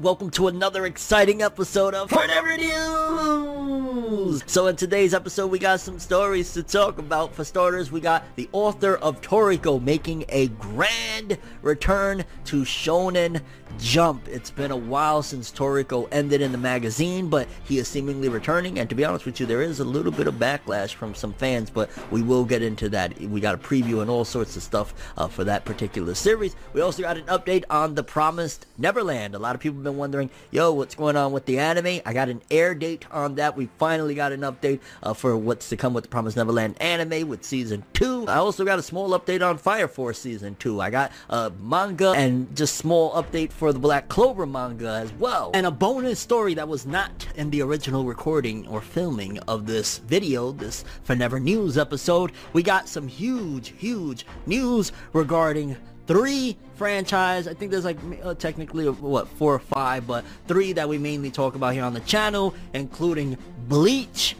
Welcome 0.00 0.30
to 0.30 0.46
another 0.46 0.86
exciting 0.86 1.42
episode 1.42 1.92
of 1.92 2.12
Whatever 2.12 2.56
News! 2.56 3.57
So 4.46 4.66
in 4.68 4.76
today's 4.76 5.12
episode, 5.12 5.48
we 5.48 5.58
got 5.58 5.80
some 5.80 5.98
stories 5.98 6.54
to 6.54 6.62
talk 6.62 6.98
about. 6.98 7.34
For 7.34 7.44
starters, 7.44 7.92
we 7.92 8.00
got 8.00 8.24
the 8.36 8.48
author 8.52 8.96
of 8.96 9.20
Toriko 9.20 9.82
making 9.82 10.24
a 10.30 10.48
grand 10.48 11.36
return 11.60 12.24
to 12.46 12.62
Shonen 12.62 13.42
Jump. 13.78 14.26
It's 14.26 14.50
been 14.50 14.70
a 14.70 14.76
while 14.76 15.22
since 15.22 15.52
Toriko 15.52 16.08
ended 16.10 16.40
in 16.40 16.50
the 16.50 16.58
magazine, 16.58 17.28
but 17.28 17.46
he 17.64 17.78
is 17.78 17.86
seemingly 17.86 18.30
returning. 18.30 18.78
And 18.78 18.88
to 18.88 18.94
be 18.94 19.04
honest 19.04 19.26
with 19.26 19.38
you, 19.38 19.44
there 19.44 19.60
is 19.60 19.80
a 19.80 19.84
little 19.84 20.10
bit 20.10 20.26
of 20.26 20.34
backlash 20.36 20.94
from 20.94 21.14
some 21.14 21.34
fans, 21.34 21.68
but 21.68 21.90
we 22.10 22.22
will 22.22 22.46
get 22.46 22.62
into 22.62 22.88
that. 22.88 23.20
We 23.20 23.40
got 23.40 23.54
a 23.54 23.58
preview 23.58 24.00
and 24.00 24.08
all 24.08 24.24
sorts 24.24 24.56
of 24.56 24.62
stuff 24.62 24.94
uh, 25.18 25.28
for 25.28 25.44
that 25.44 25.66
particular 25.66 26.14
series. 26.14 26.56
We 26.72 26.80
also 26.80 27.02
got 27.02 27.18
an 27.18 27.26
update 27.26 27.64
on 27.68 27.94
The 27.94 28.02
Promised 28.02 28.66
Neverland. 28.78 29.34
A 29.34 29.38
lot 29.38 29.54
of 29.54 29.60
people 29.60 29.76
have 29.76 29.84
been 29.84 29.98
wondering, 29.98 30.30
yo, 30.50 30.72
what's 30.72 30.94
going 30.94 31.16
on 31.16 31.32
with 31.32 31.44
the 31.44 31.58
anime? 31.58 32.00
I 32.06 32.14
got 32.14 32.30
an 32.30 32.40
air 32.50 32.74
date 32.74 33.04
on 33.12 33.34
that. 33.34 33.56
We 33.58 33.68
finally 33.76 34.14
got 34.14 34.30
an 34.30 34.42
update 34.42 34.78
uh, 35.02 35.14
for 35.14 35.36
what's 35.36 35.68
to 35.70 35.76
come 35.76 35.92
with 35.92 36.04
The 36.04 36.08
Promised 36.08 36.36
Neverland 36.36 36.80
anime 36.80 37.26
with 37.26 37.42
season 37.42 37.82
2. 37.94 38.28
I 38.28 38.36
also 38.36 38.64
got 38.64 38.78
a 38.78 38.82
small 38.82 39.18
update 39.18 39.44
on 39.44 39.58
Fire 39.58 39.88
Force 39.88 40.20
season 40.20 40.54
2. 40.60 40.80
I 40.80 40.90
got 40.90 41.10
a 41.28 41.50
manga 41.60 42.12
and 42.12 42.54
just 42.56 42.76
small 42.76 43.12
update 43.20 43.50
for 43.50 43.72
the 43.72 43.80
Black 43.80 44.08
Clover 44.08 44.46
manga 44.46 44.90
as 44.90 45.12
well. 45.14 45.50
And 45.54 45.66
a 45.66 45.72
bonus 45.72 46.20
story 46.20 46.54
that 46.54 46.68
was 46.68 46.86
not 46.86 47.26
in 47.34 47.50
the 47.50 47.60
original 47.62 48.04
recording 48.04 48.64
or 48.68 48.80
filming 48.80 49.40
of 49.40 49.66
this 49.66 49.98
video, 49.98 50.52
this 50.52 50.84
Forever 51.02 51.40
News 51.40 51.76
episode. 51.76 52.30
We 52.52 52.62
got 52.62 52.88
some 52.88 53.08
huge, 53.08 53.74
huge 53.76 54.24
news 54.46 54.92
regarding 55.12 55.76
three 56.08 56.56
franchise. 56.74 57.46
I 57.46 57.54
think 57.54 57.70
there's 57.70 57.84
like 57.84 57.98
uh, 58.24 58.34
technically 58.34 58.88
uh, 58.88 58.92
what 58.92 59.28
four 59.28 59.54
or 59.54 59.60
five, 59.60 60.06
but 60.06 60.24
three 60.48 60.72
that 60.72 60.88
we 60.88 60.98
mainly 60.98 61.30
talk 61.30 61.54
about 61.54 61.74
here 61.74 61.84
on 61.84 61.94
the 61.94 62.00
channel, 62.00 62.54
including 62.74 63.38
Bleach, 63.68 64.34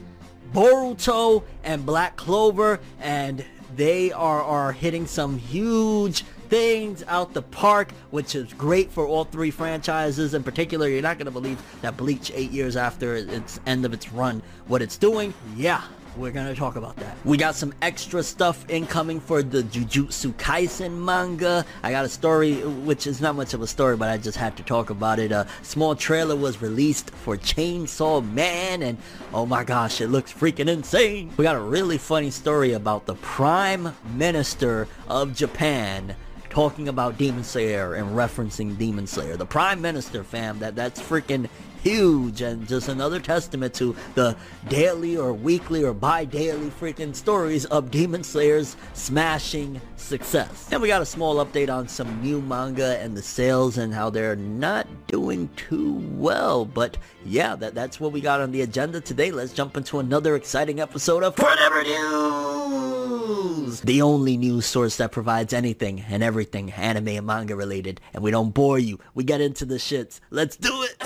Boruto, 0.52 1.44
and 1.62 1.86
Black 1.86 2.16
Clover, 2.16 2.80
and 3.00 3.44
they 3.76 4.10
are 4.10 4.42
are 4.42 4.72
hitting 4.72 5.06
some 5.06 5.38
huge 5.38 6.24
things 6.48 7.04
out 7.08 7.34
the 7.34 7.42
park, 7.42 7.92
which 8.10 8.34
is 8.34 8.52
great 8.54 8.90
for 8.90 9.06
all 9.06 9.24
three 9.24 9.50
franchises. 9.50 10.32
In 10.32 10.42
particular, 10.42 10.88
you're 10.88 11.02
not 11.02 11.18
going 11.18 11.26
to 11.26 11.30
believe 11.30 11.62
that 11.82 11.98
Bleach, 11.98 12.32
eight 12.34 12.50
years 12.50 12.74
after 12.74 13.14
its 13.16 13.60
end 13.66 13.84
of 13.84 13.92
its 13.92 14.10
run, 14.10 14.42
what 14.66 14.80
it's 14.80 14.96
doing, 14.96 15.34
yeah, 15.56 15.84
we're 16.16 16.32
gonna 16.32 16.54
talk 16.54 16.76
about 16.76 16.96
that. 16.96 17.16
We 17.24 17.36
got 17.36 17.54
some 17.54 17.72
extra 17.82 18.22
stuff 18.22 18.64
incoming 18.68 19.20
for 19.20 19.42
the 19.42 19.62
Jujutsu 19.62 20.32
Kaisen 20.34 20.92
manga. 20.92 21.64
I 21.82 21.90
got 21.90 22.04
a 22.04 22.08
story, 22.08 22.56
which 22.64 23.06
is 23.06 23.20
not 23.20 23.36
much 23.36 23.54
of 23.54 23.62
a 23.62 23.66
story, 23.66 23.96
but 23.96 24.08
I 24.08 24.18
just 24.18 24.36
had 24.36 24.56
to 24.56 24.62
talk 24.62 24.90
about 24.90 25.18
it. 25.18 25.32
A 25.32 25.46
small 25.62 25.94
trailer 25.94 26.36
was 26.36 26.60
released 26.60 27.10
for 27.10 27.36
Chainsaw 27.36 28.28
Man, 28.32 28.82
and 28.82 28.98
oh 29.32 29.46
my 29.46 29.64
gosh, 29.64 30.00
it 30.00 30.08
looks 30.08 30.32
freaking 30.32 30.68
insane. 30.68 31.30
We 31.36 31.44
got 31.44 31.56
a 31.56 31.60
really 31.60 31.98
funny 31.98 32.30
story 32.30 32.72
about 32.72 33.06
the 33.06 33.14
Prime 33.16 33.94
Minister 34.14 34.88
of 35.08 35.34
Japan 35.34 36.16
talking 36.50 36.88
about 36.88 37.18
Demon 37.18 37.44
Slayer 37.44 37.94
and 37.94 38.16
referencing 38.16 38.76
Demon 38.76 39.06
Slayer. 39.06 39.36
The 39.36 39.46
Prime 39.46 39.80
Minister, 39.80 40.24
fam, 40.24 40.58
that 40.60 40.74
that's 40.74 41.00
freaking 41.00 41.48
huge 41.82 42.42
and 42.42 42.66
just 42.68 42.88
another 42.88 43.20
testament 43.20 43.74
to 43.74 43.94
the 44.14 44.36
daily 44.68 45.16
or 45.16 45.32
weekly 45.32 45.84
or 45.84 45.92
bi-daily 45.92 46.70
freaking 46.70 47.14
stories 47.14 47.64
of 47.66 47.90
Demon 47.90 48.22
Slayer's 48.22 48.76
smashing 48.94 49.80
success. 49.96 50.68
And 50.70 50.82
we 50.82 50.88
got 50.88 51.02
a 51.02 51.06
small 51.06 51.44
update 51.44 51.72
on 51.72 51.88
some 51.88 52.22
new 52.22 52.40
manga 52.40 52.98
and 52.98 53.16
the 53.16 53.22
sales 53.22 53.78
and 53.78 53.92
how 53.94 54.10
they're 54.10 54.36
not 54.36 54.86
doing 55.06 55.48
too 55.56 55.94
well. 56.12 56.64
But 56.64 56.96
yeah, 57.24 57.56
that, 57.56 57.74
that's 57.74 58.00
what 58.00 58.12
we 58.12 58.20
got 58.20 58.40
on 58.40 58.52
the 58.52 58.62
agenda 58.62 59.00
today. 59.00 59.30
Let's 59.30 59.52
jump 59.52 59.76
into 59.76 59.98
another 59.98 60.36
exciting 60.36 60.80
episode 60.80 61.22
of 61.22 61.36
Forever 61.36 61.82
News! 61.84 63.80
The 63.82 64.02
only 64.02 64.36
news 64.36 64.66
source 64.66 64.96
that 64.96 65.12
provides 65.12 65.52
anything 65.52 66.00
and 66.08 66.22
everything 66.22 66.72
anime 66.72 67.08
and 67.08 67.26
manga 67.26 67.54
related. 67.54 68.00
And 68.12 68.22
we 68.22 68.30
don't 68.30 68.54
bore 68.54 68.78
you. 68.78 68.98
We 69.14 69.24
get 69.24 69.40
into 69.40 69.64
the 69.64 69.76
shits. 69.76 70.20
Let's 70.30 70.56
do 70.56 70.82
it! 70.82 70.96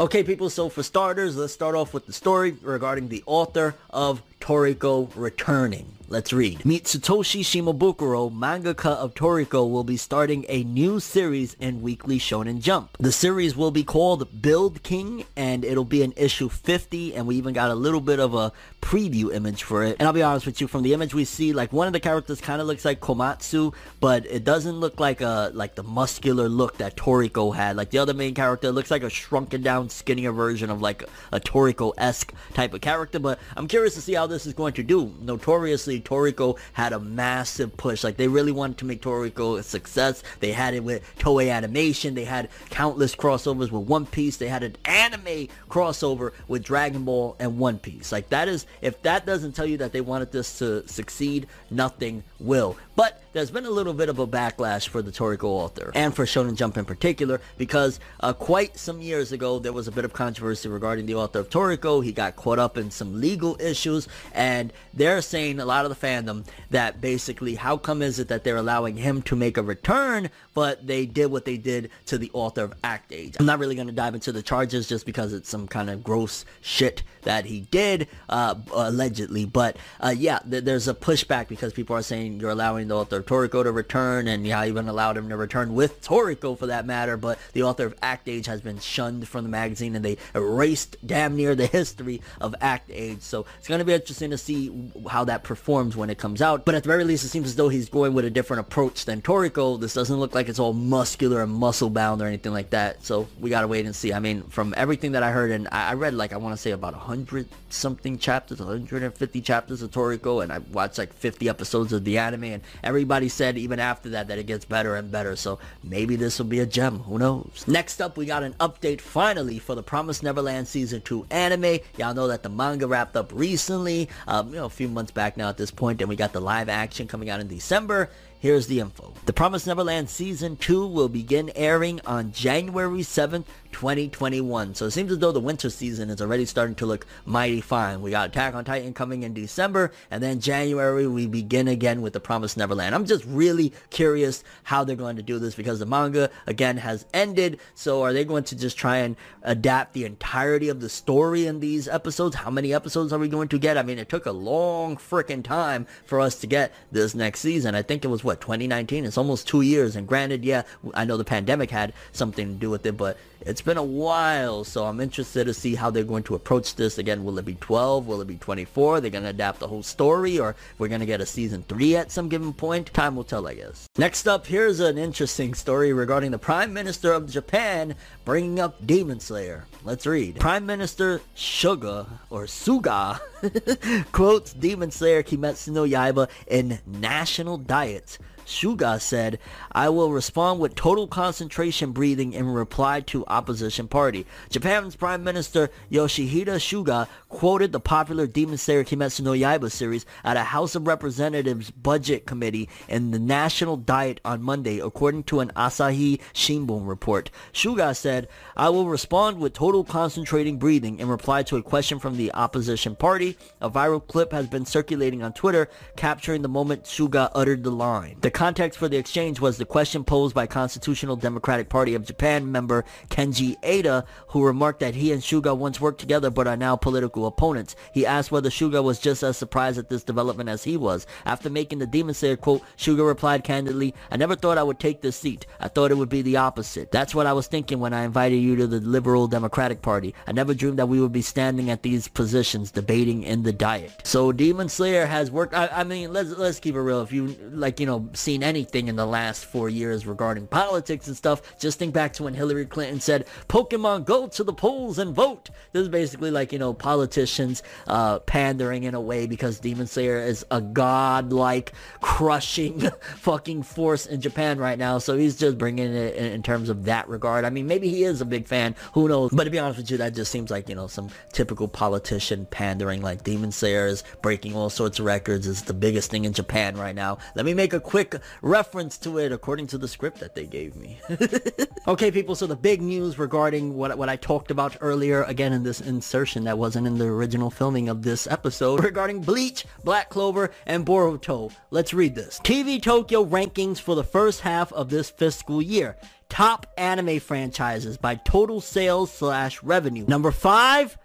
Okay, 0.00 0.22
people, 0.22 0.48
so 0.48 0.70
for 0.70 0.82
starters, 0.82 1.36
let's 1.36 1.52
start 1.52 1.74
off 1.74 1.92
with 1.92 2.06
the 2.06 2.12
story 2.14 2.56
regarding 2.62 3.08
the 3.08 3.22
author 3.26 3.74
of 3.90 4.22
Toriko 4.50 5.08
returning. 5.14 6.00
Let's 6.10 6.32
read. 6.32 6.66
Meet 6.66 6.86
Satoshi 6.86 7.42
Shimabukuro, 7.42 8.32
mangaka 8.32 8.96
of 8.96 9.14
Toriko, 9.14 9.70
will 9.70 9.84
be 9.84 9.96
starting 9.96 10.44
a 10.48 10.64
new 10.64 10.98
series 10.98 11.54
in 11.60 11.82
Weekly 11.82 12.18
Shonen 12.18 12.60
Jump. 12.60 12.96
The 12.98 13.12
series 13.12 13.56
will 13.56 13.70
be 13.70 13.84
called 13.84 14.42
Build 14.42 14.82
King, 14.82 15.24
and 15.36 15.64
it'll 15.64 15.84
be 15.84 16.02
in 16.02 16.12
issue 16.16 16.48
50, 16.48 17.14
and 17.14 17.28
we 17.28 17.36
even 17.36 17.54
got 17.54 17.70
a 17.70 17.76
little 17.76 18.00
bit 18.00 18.18
of 18.18 18.34
a 18.34 18.52
preview 18.82 19.32
image 19.32 19.62
for 19.62 19.84
it. 19.84 19.98
And 20.00 20.08
I'll 20.08 20.12
be 20.12 20.24
honest 20.24 20.46
with 20.46 20.60
you, 20.60 20.66
from 20.66 20.82
the 20.82 20.94
image 20.94 21.14
we 21.14 21.24
see, 21.24 21.52
like 21.52 21.72
one 21.72 21.86
of 21.86 21.92
the 21.92 22.00
characters 22.00 22.40
kind 22.40 22.60
of 22.60 22.66
looks 22.66 22.84
like 22.84 22.98
Komatsu, 22.98 23.72
but 24.00 24.26
it 24.26 24.42
doesn't 24.42 24.80
look 24.80 24.98
like 24.98 25.20
a 25.20 25.52
like 25.54 25.76
the 25.76 25.84
muscular 25.84 26.48
look 26.48 26.78
that 26.78 26.96
Toriko 26.96 27.54
had. 27.54 27.76
Like 27.76 27.90
the 27.90 27.98
other 27.98 28.14
main 28.14 28.34
character 28.34 28.72
looks 28.72 28.90
like 28.90 29.04
a 29.04 29.10
shrunken 29.10 29.62
down, 29.62 29.90
skinnier 29.90 30.32
version 30.32 30.70
of 30.70 30.82
like 30.82 31.04
a, 31.04 31.36
a 31.36 31.40
Toriko-esque 31.40 32.32
type 32.52 32.74
of 32.74 32.80
character. 32.80 33.20
But 33.20 33.38
I'm 33.56 33.68
curious 33.68 33.94
to 33.94 34.00
see 34.00 34.14
how 34.14 34.26
this 34.26 34.39
is 34.46 34.52
going 34.52 34.74
to 34.74 34.82
do. 34.82 35.14
Notoriously, 35.20 36.00
Toriko 36.00 36.58
had 36.72 36.92
a 36.92 37.00
massive 37.00 37.76
push. 37.76 38.04
Like 38.04 38.16
they 38.16 38.28
really 38.28 38.52
wanted 38.52 38.78
to 38.78 38.84
make 38.84 39.02
Toriko 39.02 39.58
a 39.58 39.62
success. 39.62 40.22
They 40.40 40.52
had 40.52 40.74
it 40.74 40.84
with 40.84 41.02
Toei 41.18 41.52
Animation. 41.52 42.14
They 42.14 42.24
had 42.24 42.48
countless 42.70 43.14
crossovers 43.14 43.70
with 43.70 43.88
One 43.88 44.06
Piece. 44.06 44.36
They 44.36 44.48
had 44.48 44.62
an 44.62 44.76
anime 44.84 45.48
crossover 45.68 46.32
with 46.48 46.64
Dragon 46.64 47.04
Ball 47.04 47.36
and 47.38 47.58
One 47.58 47.78
Piece. 47.78 48.12
Like 48.12 48.28
that 48.30 48.48
is, 48.48 48.66
if 48.82 49.00
that 49.02 49.26
doesn't 49.26 49.52
tell 49.52 49.66
you 49.66 49.78
that 49.78 49.92
they 49.92 50.00
wanted 50.00 50.32
this 50.32 50.58
to 50.58 50.86
succeed, 50.88 51.46
nothing 51.70 52.22
will. 52.38 52.76
But 53.00 53.22
there's 53.32 53.50
been 53.50 53.64
a 53.64 53.70
little 53.70 53.94
bit 53.94 54.10
of 54.10 54.18
a 54.18 54.26
backlash 54.26 54.88
for 54.88 55.00
the 55.00 55.10
Toriko 55.10 55.44
author 55.44 55.90
and 55.94 56.14
for 56.14 56.26
Shonen 56.26 56.54
Jump 56.54 56.76
in 56.76 56.84
particular 56.84 57.40
because 57.56 57.98
uh, 58.18 58.34
quite 58.34 58.76
some 58.76 59.00
years 59.00 59.32
ago 59.32 59.58
there 59.58 59.72
was 59.72 59.88
a 59.88 59.92
bit 59.92 60.04
of 60.04 60.12
controversy 60.12 60.68
regarding 60.68 61.06
the 61.06 61.14
author 61.14 61.38
of 61.38 61.48
Toriko. 61.48 62.04
He 62.04 62.12
got 62.12 62.36
caught 62.36 62.58
up 62.58 62.76
in 62.76 62.90
some 62.90 63.18
legal 63.18 63.56
issues 63.58 64.06
and 64.34 64.70
they're 64.92 65.22
saying 65.22 65.60
a 65.60 65.64
lot 65.64 65.86
of 65.86 65.98
the 65.98 66.06
fandom 66.06 66.44
that 66.70 67.00
basically 67.00 67.54
how 67.54 67.78
come 67.78 68.02
is 68.02 68.18
it 68.18 68.28
that 68.28 68.44
they're 68.44 68.56
allowing 68.56 68.98
him 68.98 69.22
to 69.22 69.36
make 69.36 69.56
a 69.56 69.62
return 69.62 70.28
but 70.52 70.86
they 70.86 71.06
did 71.06 71.30
what 71.30 71.46
they 71.46 71.56
did 71.56 71.90
to 72.04 72.18
the 72.18 72.30
author 72.34 72.64
of 72.64 72.74
Act 72.84 73.12
Age. 73.12 73.36
I'm 73.38 73.46
not 73.46 73.60
really 73.60 73.76
going 73.76 73.86
to 73.86 73.94
dive 73.94 74.14
into 74.14 74.32
the 74.32 74.42
charges 74.42 74.88
just 74.88 75.06
because 75.06 75.32
it's 75.32 75.48
some 75.48 75.68
kind 75.68 75.88
of 75.88 76.04
gross 76.04 76.44
shit 76.60 77.02
that 77.22 77.46
he 77.46 77.60
did 77.70 78.08
uh, 78.28 78.56
allegedly 78.74 79.46
but 79.46 79.76
uh, 80.00 80.14
yeah 80.14 80.40
th- 80.40 80.64
there's 80.64 80.88
a 80.88 80.94
pushback 80.94 81.48
because 81.48 81.72
people 81.72 81.96
are 81.96 82.02
saying 82.02 82.40
you're 82.40 82.50
allowing 82.50 82.89
the 82.90 82.96
author 82.96 83.16
of 83.18 83.26
Toriko 83.26 83.62
to 83.62 83.72
return, 83.72 84.28
and 84.28 84.46
yeah, 84.46 84.64
even 84.64 84.88
allowed 84.88 85.16
him 85.16 85.28
to 85.28 85.36
return 85.36 85.74
with 85.74 86.02
Toriko 86.02 86.58
for 86.58 86.66
that 86.66 86.84
matter. 86.84 87.16
But 87.16 87.38
the 87.52 87.62
author 87.62 87.86
of 87.86 87.94
Act 88.02 88.28
Age 88.28 88.46
has 88.46 88.60
been 88.60 88.78
shunned 88.78 89.26
from 89.28 89.44
the 89.44 89.50
magazine, 89.50 89.96
and 89.96 90.04
they 90.04 90.18
erased 90.34 90.96
damn 91.06 91.36
near 91.36 91.54
the 91.54 91.66
history 91.66 92.20
of 92.40 92.54
Act 92.60 92.90
Age. 92.92 93.22
So 93.22 93.46
it's 93.58 93.68
going 93.68 93.78
to 93.78 93.84
be 93.84 93.94
interesting 93.94 94.30
to 94.30 94.38
see 94.38 94.90
how 95.08 95.24
that 95.24 95.44
performs 95.44 95.96
when 95.96 96.10
it 96.10 96.18
comes 96.18 96.42
out. 96.42 96.64
But 96.64 96.74
at 96.74 96.82
the 96.82 96.88
very 96.88 97.04
least, 97.04 97.24
it 97.24 97.28
seems 97.28 97.46
as 97.46 97.56
though 97.56 97.68
he's 97.68 97.88
going 97.88 98.12
with 98.12 98.24
a 98.24 98.30
different 98.30 98.60
approach 98.60 99.04
than 99.04 99.22
Toriko. 99.22 99.80
This 99.80 99.94
doesn't 99.94 100.18
look 100.18 100.34
like 100.34 100.48
it's 100.48 100.58
all 100.58 100.72
muscular 100.72 101.42
and 101.42 101.52
muscle 101.52 101.90
bound 101.90 102.20
or 102.20 102.26
anything 102.26 102.52
like 102.52 102.70
that. 102.70 103.04
So 103.04 103.28
we 103.38 103.50
got 103.50 103.62
to 103.62 103.68
wait 103.68 103.86
and 103.86 103.94
see. 103.94 104.12
I 104.12 104.18
mean, 104.18 104.42
from 104.42 104.74
everything 104.76 105.12
that 105.12 105.22
I 105.22 105.30
heard, 105.30 105.50
and 105.50 105.68
I 105.70 105.94
read 105.94 106.14
like 106.14 106.32
I 106.32 106.36
want 106.36 106.54
to 106.54 106.60
say 106.60 106.72
about 106.72 106.94
100 106.94 107.48
something 107.68 108.18
chapters, 108.18 108.58
150 108.58 109.40
chapters 109.40 109.82
of 109.82 109.90
Toriko, 109.90 110.42
and 110.42 110.52
I 110.52 110.58
watched 110.58 110.98
like 110.98 111.12
50 111.12 111.48
episodes 111.48 111.92
of 111.92 112.04
the 112.04 112.18
anime, 112.18 112.44
and 112.44 112.62
everybody 112.82 113.28
said 113.28 113.58
even 113.58 113.78
after 113.78 114.10
that 114.10 114.28
that 114.28 114.38
it 114.38 114.46
gets 114.46 114.64
better 114.64 114.96
and 114.96 115.10
better. 115.10 115.36
So 115.36 115.58
maybe 115.82 116.16
this 116.16 116.38
will 116.38 116.46
be 116.46 116.60
a 116.60 116.66
gem. 116.66 117.00
Who 117.00 117.18
knows? 117.18 117.64
Next 117.66 118.00
up, 118.00 118.16
we 118.16 118.26
got 118.26 118.42
an 118.42 118.54
update 118.60 119.00
finally 119.00 119.58
for 119.58 119.74
the 119.74 119.82
Promised 119.82 120.22
Neverland 120.22 120.68
Season 120.68 121.00
2 121.00 121.26
anime. 121.30 121.78
Y'all 121.96 122.14
know 122.14 122.28
that 122.28 122.42
the 122.42 122.48
manga 122.48 122.86
wrapped 122.86 123.16
up 123.16 123.32
recently 123.34 124.08
um, 124.26 124.48
you 124.50 124.56
know, 124.56 124.66
a 124.66 124.70
few 124.70 124.88
months 124.88 125.10
back 125.10 125.36
now 125.36 125.48
at 125.48 125.56
this 125.56 125.70
point, 125.70 126.00
and 126.00 126.08
we 126.08 126.16
got 126.16 126.32
the 126.32 126.40
live 126.40 126.68
action 126.68 127.06
coming 127.06 127.30
out 127.30 127.40
in 127.40 127.48
December. 127.48 128.10
Here's 128.40 128.68
the 128.68 128.80
info. 128.80 129.12
The 129.26 129.34
Promised 129.34 129.66
Neverland 129.66 130.08
Season 130.08 130.56
2 130.56 130.86
will 130.86 131.10
begin 131.10 131.52
airing 131.54 132.00
on 132.06 132.32
January 132.32 133.00
7th, 133.00 133.44
2021. 133.72 134.74
So 134.74 134.86
it 134.86 134.92
seems 134.92 135.12
as 135.12 135.18
though 135.18 135.30
the 135.30 135.40
winter 135.40 135.68
season 135.68 136.08
is 136.08 136.22
already 136.22 136.46
starting 136.46 136.74
to 136.76 136.86
look 136.86 137.06
mighty 137.26 137.60
fine. 137.60 138.00
We 138.00 138.10
got 138.10 138.30
Attack 138.30 138.54
on 138.54 138.64
Titan 138.64 138.94
coming 138.94 139.24
in 139.24 139.34
December, 139.34 139.92
and 140.10 140.22
then 140.22 140.40
January 140.40 141.06
we 141.06 141.26
begin 141.26 141.68
again 141.68 142.00
with 142.00 142.14
The 142.14 142.20
Promised 142.20 142.56
Neverland. 142.56 142.94
I'm 142.94 143.04
just 143.04 143.26
really 143.26 143.74
curious 143.90 144.42
how 144.62 144.84
they're 144.84 144.96
going 144.96 145.16
to 145.16 145.22
do 145.22 145.38
this 145.38 145.54
because 145.54 145.78
the 145.78 145.86
manga, 145.86 146.30
again, 146.46 146.78
has 146.78 147.04
ended. 147.12 147.60
So 147.74 148.02
are 148.02 148.14
they 148.14 148.24
going 148.24 148.44
to 148.44 148.56
just 148.56 148.78
try 148.78 148.98
and 148.98 149.16
adapt 149.42 149.92
the 149.92 150.06
entirety 150.06 150.70
of 150.70 150.80
the 150.80 150.88
story 150.88 151.46
in 151.46 151.60
these 151.60 151.88
episodes? 151.88 152.36
How 152.36 152.50
many 152.50 152.72
episodes 152.72 153.12
are 153.12 153.18
we 153.18 153.28
going 153.28 153.48
to 153.48 153.58
get? 153.58 153.76
I 153.76 153.82
mean, 153.82 153.98
it 153.98 154.08
took 154.08 154.24
a 154.24 154.32
long 154.32 154.96
freaking 154.96 155.44
time 155.44 155.86
for 156.06 156.20
us 156.20 156.36
to 156.36 156.46
get 156.46 156.72
this 156.90 157.14
next 157.14 157.40
season. 157.40 157.74
I 157.74 157.82
think 157.82 158.02
it 158.02 158.08
was 158.08 158.24
what 158.30 158.40
2019 158.40 159.04
it's 159.04 159.18
almost 159.18 159.48
two 159.48 159.62
years 159.62 159.96
and 159.96 160.06
granted 160.06 160.44
yeah 160.44 160.62
i 160.94 161.04
know 161.04 161.16
the 161.16 161.24
pandemic 161.24 161.68
had 161.68 161.92
something 162.12 162.46
to 162.46 162.54
do 162.54 162.70
with 162.70 162.86
it 162.86 162.96
but 162.96 163.18
it's 163.42 163.62
been 163.62 163.76
a 163.76 163.82
while 163.82 164.64
so 164.64 164.84
i'm 164.84 165.00
interested 165.00 165.44
to 165.44 165.54
see 165.54 165.74
how 165.74 165.90
they're 165.90 166.04
going 166.04 166.22
to 166.22 166.34
approach 166.34 166.74
this. 166.74 166.98
Again 166.98 167.24
will 167.24 167.38
it 167.38 167.44
be 167.44 167.54
12 167.54 168.06
will 168.06 168.20
it 168.20 168.26
be 168.26 168.36
24 168.36 169.00
they're 169.00 169.10
going 169.10 169.24
to 169.24 169.30
adapt 169.30 169.60
the 169.60 169.68
whole 169.68 169.82
story 169.82 170.38
or 170.38 170.56
we're 170.78 170.88
going 170.88 171.00
to 171.00 171.06
get 171.06 171.20
a 171.20 171.26
season 171.26 171.64
3 171.68 171.96
at 171.96 172.10
some 172.10 172.28
given 172.28 172.52
point? 172.52 172.92
Time 172.92 173.16
will 173.16 173.24
tell 173.24 173.46
i 173.46 173.54
guess. 173.54 173.88
Next 173.96 174.26
up 174.26 174.46
here's 174.46 174.80
an 174.80 174.98
interesting 174.98 175.54
story 175.54 175.92
regarding 175.92 176.30
the 176.30 176.38
prime 176.38 176.72
minister 176.72 177.12
of 177.12 177.30
japan 177.30 177.94
bringing 178.24 178.60
up 178.60 178.86
demon 178.86 179.20
slayer. 179.20 179.66
Let's 179.84 180.06
read. 180.06 180.38
Prime 180.38 180.66
minister 180.66 181.20
suga 181.34 182.06
or 182.28 182.44
suga 182.44 183.20
quotes 184.12 184.52
demon 184.52 184.90
slayer 184.90 185.22
kimetsu 185.22 185.68
no 185.68 185.84
yaiba 185.84 186.28
in 186.46 186.78
national 186.86 187.58
diet 187.58 188.18
Suga 188.50 189.00
said, 189.00 189.38
I 189.70 189.88
will 189.90 190.10
respond 190.10 190.58
with 190.58 190.74
total 190.74 191.06
concentration 191.06 191.92
breathing 191.92 192.32
in 192.32 192.46
reply 192.46 193.00
to 193.02 193.24
opposition 193.26 193.86
party. 193.86 194.26
Japan's 194.48 194.96
Prime 194.96 195.22
Minister 195.22 195.70
Yoshihide 195.90 196.46
Suga 196.46 197.06
quoted 197.28 197.70
the 197.70 197.78
popular 197.78 198.26
Demon 198.26 198.58
Slayer 198.58 198.82
Kimetsu 198.82 199.20
no 199.20 199.30
Yaiba 199.30 199.70
series 199.70 200.04
at 200.24 200.36
a 200.36 200.42
House 200.42 200.74
of 200.74 200.88
Representatives 200.88 201.70
budget 201.70 202.26
committee 202.26 202.68
in 202.88 203.12
the 203.12 203.20
National 203.20 203.76
Diet 203.76 204.20
on 204.24 204.42
Monday, 204.42 204.80
according 204.80 205.22
to 205.24 205.38
an 205.38 205.52
Asahi 205.54 206.20
Shimbun 206.34 206.88
report. 206.88 207.30
Suga 207.52 207.96
said, 207.96 208.26
I 208.56 208.68
will 208.68 208.88
respond 208.88 209.38
with 209.38 209.52
total 209.52 209.84
concentrating 209.84 210.58
breathing 210.58 210.98
in 210.98 211.06
reply 211.06 211.44
to 211.44 211.56
a 211.56 211.62
question 211.62 212.00
from 212.00 212.16
the 212.16 212.32
opposition 212.32 212.96
party. 212.96 213.38
A 213.60 213.70
viral 213.70 214.04
clip 214.04 214.32
has 214.32 214.48
been 214.48 214.66
circulating 214.66 215.22
on 215.22 215.32
Twitter, 215.34 215.68
capturing 215.96 216.42
the 216.42 216.48
moment 216.48 216.82
Suga 216.84 217.30
uttered 217.32 217.62
the 217.62 217.70
line. 217.70 218.16
The 218.20 218.39
context 218.40 218.78
for 218.78 218.88
the 218.88 218.96
exchange 218.96 219.38
was 219.38 219.58
the 219.58 219.66
question 219.66 220.02
posed 220.02 220.34
by 220.34 220.46
Constitutional 220.46 221.14
Democratic 221.14 221.68
Party 221.68 221.94
of 221.94 222.06
Japan 222.06 222.50
member 222.50 222.86
Kenji 223.10 223.54
Eda, 223.62 224.06
who 224.28 224.42
remarked 224.42 224.80
that 224.80 224.94
he 224.94 225.12
and 225.12 225.20
Suga 225.20 225.54
once 225.54 225.78
worked 225.78 226.00
together 226.00 226.30
but 226.30 226.46
are 226.46 226.56
now 226.56 226.74
political 226.74 227.26
opponents. 227.26 227.76
He 227.92 228.06
asked 228.06 228.32
whether 228.32 228.48
Suga 228.48 228.82
was 228.82 228.98
just 228.98 229.22
as 229.22 229.36
surprised 229.36 229.76
at 229.78 229.90
this 229.90 230.04
development 230.04 230.48
as 230.48 230.64
he 230.64 230.78
was. 230.78 231.06
After 231.26 231.50
making 231.50 231.80
the 231.80 231.86
Demon 231.86 232.14
Slayer 232.14 232.38
quote, 232.38 232.62
Suga 232.78 233.06
replied 233.06 233.44
candidly, 233.44 233.94
I 234.10 234.16
never 234.16 234.34
thought 234.34 234.56
I 234.56 234.62
would 234.62 234.80
take 234.80 235.02
this 235.02 235.16
seat. 235.16 235.44
I 235.60 235.68
thought 235.68 235.90
it 235.90 235.98
would 235.98 236.08
be 236.08 236.22
the 236.22 236.38
opposite. 236.38 236.90
That's 236.90 237.14
what 237.14 237.26
I 237.26 237.34
was 237.34 237.46
thinking 237.46 237.78
when 237.78 237.92
I 237.92 238.04
invited 238.04 238.38
you 238.38 238.56
to 238.56 238.66
the 238.66 238.80
Liberal 238.80 239.28
Democratic 239.28 239.82
Party. 239.82 240.14
I 240.26 240.32
never 240.32 240.54
dreamed 240.54 240.78
that 240.78 240.88
we 240.88 240.98
would 240.98 241.12
be 241.12 241.20
standing 241.20 241.68
at 241.68 241.82
these 241.82 242.08
positions 242.08 242.70
debating 242.70 243.22
in 243.22 243.42
the 243.42 243.52
diet. 243.52 243.92
So 244.04 244.32
Demon 244.32 244.70
Slayer 244.70 245.04
has 245.04 245.30
worked. 245.30 245.52
I, 245.52 245.66
I 245.66 245.84
mean, 245.84 246.14
let's 246.14 246.30
let's 246.30 246.58
keep 246.58 246.74
it 246.74 246.80
real. 246.80 247.02
If 247.02 247.12
you 247.12 247.36
like, 247.52 247.78
you 247.78 247.84
know, 247.84 248.08
see 248.14 248.29
seen 248.30 248.42
anything 248.44 248.86
in 248.86 248.94
the 248.94 249.06
last 249.06 249.44
four 249.44 249.68
years 249.68 250.06
regarding 250.06 250.46
politics 250.46 251.08
and 251.08 251.16
stuff, 251.16 251.58
just 251.58 251.80
think 251.80 251.92
back 251.92 252.12
to 252.12 252.22
when 252.22 252.34
Hillary 252.34 252.64
Clinton 252.64 253.00
said, 253.00 253.26
Pokemon, 253.48 254.04
go 254.04 254.28
to 254.28 254.44
the 254.44 254.52
polls 254.52 255.00
and 255.00 255.12
vote. 255.12 255.50
This 255.72 255.82
is 255.82 255.88
basically 255.88 256.30
like, 256.30 256.52
you 256.52 256.60
know, 256.60 256.72
politicians 256.72 257.64
uh, 257.88 258.20
pandering 258.20 258.84
in 258.84 258.94
a 258.94 259.00
way 259.00 259.26
because 259.26 259.58
Demon 259.58 259.88
Slayer 259.88 260.18
is 260.18 260.46
a 260.52 260.60
godlike, 260.60 261.72
crushing 262.00 262.88
fucking 263.16 263.64
force 263.64 264.06
in 264.06 264.20
Japan 264.20 264.58
right 264.58 264.78
now. 264.78 264.98
So 264.98 265.18
he's 265.18 265.36
just 265.36 265.58
bringing 265.58 265.92
it 265.92 266.14
in, 266.14 266.26
in 266.26 266.42
terms 266.44 266.68
of 266.68 266.84
that 266.84 267.08
regard. 267.08 267.44
I 267.44 267.50
mean, 267.50 267.66
maybe 267.66 267.88
he 267.88 268.04
is 268.04 268.20
a 268.20 268.24
big 268.24 268.46
fan. 268.46 268.76
Who 268.92 269.08
knows? 269.08 269.32
But 269.32 269.44
to 269.44 269.50
be 269.50 269.58
honest 269.58 269.78
with 269.78 269.90
you, 269.90 269.96
that 269.96 270.14
just 270.14 270.30
seems 270.30 270.52
like, 270.52 270.68
you 270.68 270.76
know, 270.76 270.86
some 270.86 271.08
typical 271.32 271.66
politician 271.66 272.46
pandering 272.46 273.02
like 273.02 273.24
Demon 273.24 273.50
Slayer 273.50 273.86
is 273.86 274.04
breaking 274.22 274.54
all 274.54 274.70
sorts 274.70 275.00
of 275.00 275.04
records. 275.04 275.48
It's 275.48 275.62
the 275.62 275.74
biggest 275.74 276.12
thing 276.12 276.24
in 276.24 276.32
Japan 276.32 276.76
right 276.76 276.94
now. 276.94 277.18
Let 277.34 277.44
me 277.44 277.54
make 277.54 277.72
a 277.72 277.80
quick 277.80 278.19
reference 278.42 278.98
to 278.98 279.18
it 279.18 279.32
according 279.32 279.66
to 279.68 279.78
the 279.78 279.88
script 279.88 280.20
that 280.20 280.34
they 280.34 280.46
gave 280.46 280.76
me. 280.76 281.00
okay, 281.88 282.10
people, 282.10 282.34
so 282.34 282.46
the 282.46 282.56
big 282.56 282.82
news 282.82 283.18
regarding 283.18 283.74
what, 283.74 283.96
what 283.96 284.08
I 284.08 284.16
talked 284.16 284.50
about 284.50 284.76
earlier, 284.80 285.22
again 285.24 285.52
in 285.52 285.62
this 285.62 285.80
insertion 285.80 286.44
that 286.44 286.58
wasn't 286.58 286.86
in 286.86 286.98
the 286.98 287.06
original 287.06 287.50
filming 287.50 287.88
of 287.88 288.02
this 288.02 288.26
episode, 288.26 288.82
regarding 288.84 289.20
Bleach, 289.20 289.64
Black 289.84 290.10
Clover, 290.10 290.50
and 290.66 290.86
Boruto. 290.86 291.52
Let's 291.70 291.94
read 291.94 292.14
this. 292.14 292.40
TV 292.40 292.80
Tokyo 292.80 293.24
rankings 293.24 293.78
for 293.78 293.94
the 293.94 294.04
first 294.04 294.40
half 294.40 294.72
of 294.72 294.90
this 294.90 295.10
fiscal 295.10 295.60
year. 295.62 295.96
Top 296.28 296.66
anime 296.78 297.18
franchises 297.18 297.96
by 297.96 298.14
total 298.14 298.60
sales 298.60 299.12
slash 299.12 299.62
revenue. 299.62 300.04
Number 300.06 300.30
five, 300.30 300.96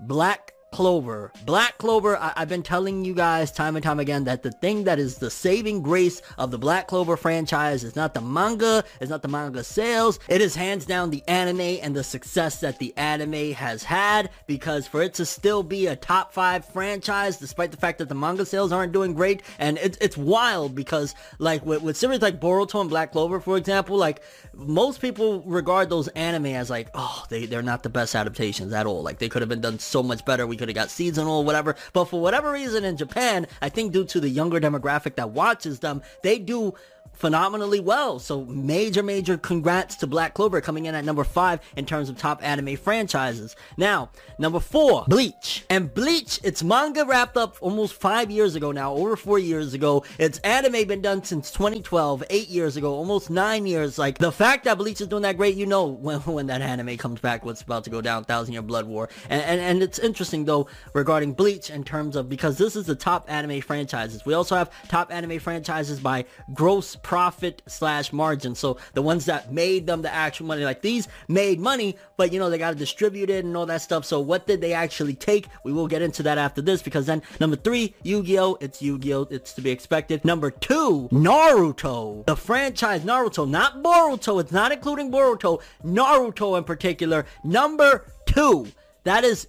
Black 0.00 0.52
Clover. 0.72 1.32
Black 1.44 1.78
Clover, 1.78 2.16
I- 2.16 2.32
have 2.36 2.48
been 2.48 2.62
telling 2.62 3.04
you 3.04 3.14
guys 3.14 3.52
time 3.52 3.76
and 3.76 3.82
time 3.82 4.00
again 4.00 4.24
that 4.24 4.42
the 4.42 4.50
thing 4.50 4.84
that 4.84 4.98
is 4.98 5.18
the 5.18 5.30
saving 5.30 5.82
grace 5.82 6.20
of 6.38 6.50
the 6.50 6.58
Black 6.58 6.88
Clover 6.88 7.16
franchise 7.16 7.84
is 7.84 7.94
not 7.94 8.14
the 8.14 8.20
manga, 8.20 8.82
it's 9.00 9.10
not 9.10 9.22
the 9.22 9.28
manga 9.28 9.62
sales, 9.62 10.18
it 10.28 10.40
is 10.40 10.56
hands 10.56 10.86
down 10.86 11.10
the 11.10 11.22
anime 11.28 11.60
and 11.60 11.94
the 11.94 12.02
success 12.02 12.60
that 12.60 12.78
the 12.78 12.92
anime 12.96 13.52
has 13.52 13.84
had 13.84 14.30
because 14.46 14.86
for 14.86 15.02
it 15.02 15.14
to 15.14 15.24
still 15.26 15.62
be 15.62 15.86
a 15.86 15.94
top 15.94 16.32
five 16.32 16.64
franchise 16.64 17.36
despite 17.36 17.70
the 17.70 17.76
fact 17.76 17.98
that 17.98 18.08
the 18.08 18.14
manga 18.14 18.44
sales 18.44 18.72
aren't 18.72 18.92
doing 18.92 19.14
great 19.14 19.42
and 19.58 19.78
it, 19.78 19.96
it's 20.00 20.16
wild 20.16 20.74
because 20.74 21.14
like 21.38 21.64
with, 21.64 21.82
with 21.82 21.96
series 21.96 22.22
like 22.22 22.40
Boruto 22.40 22.80
and 22.80 22.90
Black 22.90 23.12
Clover 23.12 23.40
for 23.40 23.56
example, 23.56 23.96
like 23.96 24.22
most 24.54 25.00
people 25.00 25.42
regard 25.42 25.90
those 25.90 26.08
anime 26.08 26.46
as 26.46 26.70
like, 26.70 26.88
oh, 26.94 27.24
they, 27.28 27.46
they're 27.46 27.62
not 27.62 27.82
the 27.82 27.88
best 27.88 28.14
adaptations 28.14 28.72
at 28.72 28.86
all. 28.86 29.02
Like 29.02 29.18
they 29.18 29.28
could 29.28 29.42
have 29.42 29.48
been 29.48 29.60
done 29.60 29.78
so 29.78 30.02
much 30.02 30.24
better. 30.24 30.46
We 30.46 30.56
could 30.62 30.68
have 30.68 30.76
got 30.76 30.90
seasonal 30.90 31.38
or 31.38 31.44
whatever. 31.44 31.74
But 31.92 32.04
for 32.04 32.20
whatever 32.20 32.52
reason 32.52 32.84
in 32.84 32.96
Japan, 32.96 33.48
I 33.60 33.68
think 33.68 33.92
due 33.92 34.04
to 34.04 34.20
the 34.20 34.28
younger 34.28 34.60
demographic 34.60 35.16
that 35.16 35.30
watches 35.30 35.80
them, 35.80 36.02
they 36.22 36.38
do 36.38 36.74
phenomenally 37.12 37.80
well. 37.80 38.18
So 38.18 38.44
major, 38.46 39.02
major 39.02 39.38
congrats 39.38 39.96
to 39.96 40.06
Black 40.06 40.34
Clover 40.34 40.60
coming 40.60 40.86
in 40.86 40.94
at 40.94 41.04
number 41.04 41.24
five 41.24 41.60
in 41.76 41.86
terms 41.86 42.08
of 42.08 42.18
top 42.18 42.42
anime 42.42 42.76
franchises. 42.76 43.54
Now, 43.76 44.10
number 44.38 44.60
four, 44.60 45.04
Bleach. 45.06 45.64
And 45.70 45.92
Bleach, 45.94 46.40
its 46.42 46.62
manga 46.62 47.04
wrapped 47.04 47.36
up 47.36 47.56
almost 47.60 47.94
five 47.94 48.30
years 48.30 48.54
ago 48.54 48.72
now, 48.72 48.92
over 48.94 49.16
four 49.16 49.38
years 49.38 49.74
ago. 49.74 50.04
Its 50.18 50.38
anime 50.40 50.86
been 50.88 51.00
done 51.00 51.22
since 51.22 51.50
2012, 51.52 52.24
eight 52.30 52.48
years 52.48 52.76
ago, 52.76 52.92
almost 52.92 53.30
nine 53.30 53.66
years. 53.66 53.98
Like 53.98 54.18
the 54.18 54.32
fact 54.32 54.64
that 54.64 54.78
Bleach 54.78 55.00
is 55.00 55.06
doing 55.06 55.22
that 55.22 55.36
great, 55.36 55.54
you 55.56 55.66
know 55.66 55.86
when, 55.86 56.18
when 56.20 56.46
that 56.48 56.60
anime 56.60 56.96
comes 56.96 57.20
back, 57.20 57.44
what's 57.44 57.62
about 57.62 57.84
to 57.84 57.90
go 57.90 58.00
down, 58.00 58.24
Thousand 58.24 58.52
Year 58.52 58.62
Blood 58.62 58.86
War. 58.86 59.08
And, 59.28 59.42
and, 59.42 59.60
and 59.60 59.82
it's 59.82 59.98
interesting 59.98 60.44
though 60.44 60.66
regarding 60.92 61.34
Bleach 61.34 61.70
in 61.70 61.84
terms 61.84 62.16
of, 62.16 62.28
because 62.28 62.58
this 62.58 62.74
is 62.74 62.86
the 62.86 62.94
top 62.94 63.30
anime 63.30 63.60
franchises. 63.60 64.26
We 64.26 64.34
also 64.34 64.56
have 64.56 64.70
top 64.88 65.12
anime 65.12 65.38
franchises 65.38 66.00
by 66.00 66.24
gross 66.52 66.96
profit 67.02 67.62
slash 67.66 68.12
margin. 68.12 68.54
So 68.54 68.78
the 68.94 69.02
ones 69.02 69.26
that 69.26 69.52
made 69.52 69.86
them 69.86 70.02
the 70.02 70.12
actual 70.12 70.46
money, 70.46 70.64
like 70.64 70.82
these 70.82 71.08
made 71.28 71.60
money, 71.60 71.96
but 72.16 72.32
you 72.32 72.38
know, 72.38 72.50
they 72.50 72.58
got 72.58 72.70
to 72.70 72.76
distribute 72.76 73.30
it 73.30 73.44
and 73.44 73.56
all 73.56 73.66
that 73.66 73.82
stuff. 73.82 74.04
So 74.04 74.20
what 74.20 74.46
did 74.46 74.60
they 74.60 74.72
actually 74.72 75.14
take? 75.14 75.48
We 75.64 75.72
will 75.72 75.88
get 75.88 76.02
into 76.02 76.22
that 76.24 76.38
after 76.38 76.62
this 76.62 76.82
because 76.82 77.06
then 77.06 77.22
number 77.40 77.56
three, 77.56 77.94
Yu-Gi-Oh! 78.02 78.58
It's 78.60 78.80
Yu-Gi-Oh! 78.80 79.28
It's 79.30 79.52
to 79.54 79.60
be 79.60 79.70
expected. 79.70 80.24
Number 80.24 80.50
two, 80.50 81.08
Naruto. 81.12 82.24
The 82.26 82.36
franchise 82.36 83.02
Naruto, 83.02 83.48
not 83.48 83.82
Boruto. 83.82 84.40
It's 84.40 84.52
not 84.52 84.72
including 84.72 85.10
Boruto. 85.10 85.60
Naruto 85.84 86.58
in 86.58 86.64
particular. 86.64 87.26
Number 87.44 88.06
two. 88.26 88.68
That 89.04 89.24
is 89.24 89.48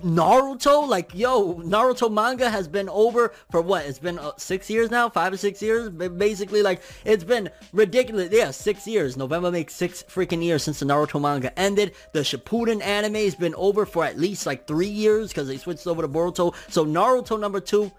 Naruto, 0.00 0.88
like 0.88 1.14
yo, 1.14 1.54
Naruto 1.56 2.10
manga 2.10 2.48
has 2.48 2.66
been 2.66 2.88
over 2.88 3.32
for 3.50 3.60
what? 3.60 3.84
It's 3.84 3.98
been 3.98 4.18
uh, 4.18 4.32
six 4.38 4.70
years 4.70 4.90
now, 4.90 5.08
five 5.10 5.32
or 5.32 5.36
six 5.36 5.60
years. 5.60 5.90
Basically, 5.90 6.62
like 6.62 6.82
it's 7.04 7.24
been 7.24 7.50
ridiculous. 7.72 8.30
Yeah, 8.32 8.50
six 8.52 8.86
years. 8.86 9.16
November 9.16 9.50
makes 9.50 9.74
six 9.74 10.02
freaking 10.02 10.42
years 10.42 10.62
since 10.62 10.80
the 10.80 10.86
Naruto 10.86 11.20
manga 11.20 11.56
ended. 11.58 11.94
The 12.12 12.20
Shippuden 12.20 12.82
anime 12.82 13.14
has 13.16 13.34
been 13.34 13.54
over 13.56 13.84
for 13.84 14.04
at 14.04 14.18
least 14.18 14.46
like 14.46 14.66
three 14.66 14.88
years 14.88 15.28
because 15.28 15.48
they 15.48 15.58
switched 15.58 15.86
over 15.86 16.02
to 16.02 16.08
Boruto. 16.08 16.54
So 16.70 16.86
Naruto 16.86 17.38
number 17.38 17.60
two, 17.60 17.92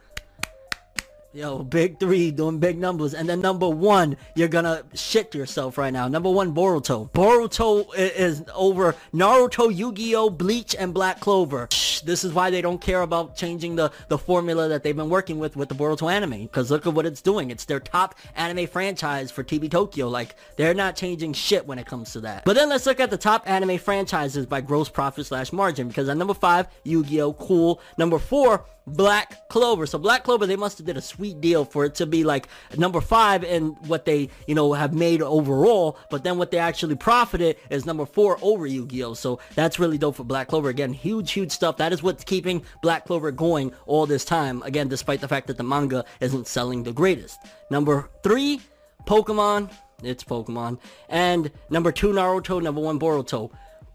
Yo, 1.36 1.64
big 1.64 2.00
three 2.00 2.30
doing 2.30 2.60
big 2.60 2.78
numbers. 2.78 3.16
And 3.16 3.28
then 3.28 3.42
number 3.42 3.68
one, 3.68 4.18
you're 4.36 4.48
gonna 4.48 4.84
shit 4.94 5.34
yourself 5.34 5.80
right 5.80 5.92
now. 5.92 6.08
Number 6.08 6.30
one, 6.30 6.54
Boruto. 6.54 7.10
Boruto 7.10 7.88
is 7.96 8.44
over 8.54 8.96
Naruto, 9.12 9.76
Yu-Gi-Oh, 9.76 10.30
Bleach, 10.30 10.76
and 10.78 10.94
Black 10.94 11.20
Clover. 11.20 11.68
This 12.06 12.24
is 12.24 12.34
why 12.34 12.52
they 12.52 12.62
don't 12.62 12.80
care 12.80 13.02
about 13.02 13.36
changing 13.36 13.78
the, 13.78 13.92
the 14.10 14.18
formula 14.20 14.68
that 14.68 14.84
they've 14.84 14.96
been 14.96 15.10
working 15.10 15.40
with 15.40 15.56
with 15.56 15.70
the 15.70 15.76
Boruto 15.76 16.12
anime. 16.12 16.44
Because 16.44 16.70
look 16.70 16.86
at 16.86 16.94
what 16.94 17.08
it's 17.08 17.22
doing. 17.22 17.50
It's 17.50 17.66
their 17.66 17.80
top 17.80 18.14
anime 18.36 18.68
franchise 18.68 19.32
for 19.32 19.44
TV 19.44 19.72
Tokyo. 19.72 20.10
Like, 20.10 20.36
they're 20.56 20.76
not 20.76 20.96
changing 20.96 21.34
shit 21.34 21.66
when 21.66 21.80
it 21.80 21.88
comes 21.88 22.14
to 22.14 22.20
that. 22.22 22.46
But 22.46 22.54
then 22.54 22.70
let's 22.70 22.86
look 22.86 23.00
at 23.00 23.10
the 23.10 23.18
top 23.18 23.50
anime 23.50 23.80
franchises 23.80 24.46
by 24.46 24.62
gross 24.62 24.88
profit 24.88 25.26
slash 25.26 25.52
margin. 25.52 25.88
Because 25.88 26.10
at 26.10 26.18
number 26.18 26.36
five, 26.36 26.68
Yu-Gi-Oh, 26.84 27.34
cool. 27.34 27.82
Number 27.98 28.20
four, 28.20 28.66
Black 28.86 29.48
Clover. 29.48 29.86
So 29.86 29.98
Black 29.98 30.24
Clover, 30.24 30.46
they 30.46 30.56
must 30.56 30.78
have 30.78 30.86
did 30.86 30.98
a 30.98 31.02
sweet 31.24 31.40
deal 31.40 31.64
for 31.64 31.86
it 31.86 31.96
to 31.96 32.06
be 32.06 32.26
like 32.26 32.50
number 32.76 33.00
five 33.00 33.46
in 33.46 33.68
what 33.88 34.04
they, 34.04 34.28
you 34.46 34.54
know, 34.54 34.74
have 34.74 34.94
made 34.94 35.22
overall. 35.22 35.98
But 36.10 36.26
then 36.26 36.38
what 36.38 36.52
they 36.52 36.58
actually 36.58 36.96
profited 36.96 37.56
is 37.70 37.86
number 37.86 38.06
four 38.06 38.38
over 38.42 38.68
Yu-Gi-Oh. 38.68 39.14
So 39.14 39.40
that's 39.56 39.80
really 39.80 39.98
dope 39.98 40.18
for 40.18 40.26
Black 40.26 40.50
Clover. 40.50 40.68
Again, 40.68 40.92
huge, 40.92 41.32
huge 41.32 41.54
stuff. 41.54 41.78
That 41.78 41.94
is 41.94 42.04
what's 42.04 42.26
keeping 42.26 42.66
Black 42.82 43.06
Clover 43.06 43.32
going 43.32 43.72
all 43.86 44.06
this 44.06 44.26
time. 44.26 44.62
Again, 44.64 44.90
despite 44.90 45.22
the 45.22 45.30
fact 45.30 45.48
that 45.48 45.56
the 45.56 45.64
manga 45.64 46.04
isn't 46.20 46.46
selling 46.46 46.84
the 46.84 46.92
greatest. 46.92 47.40
Number 47.72 48.10
three, 48.22 48.60
Pokemon. 49.08 49.72
It's 50.04 50.26
Pokemon. 50.26 50.78
And 51.08 51.52
number 51.70 51.94
two, 51.94 52.12
Naruto. 52.12 52.62
Number 52.62 52.82
one, 52.82 53.00
Boruto. 53.00 53.50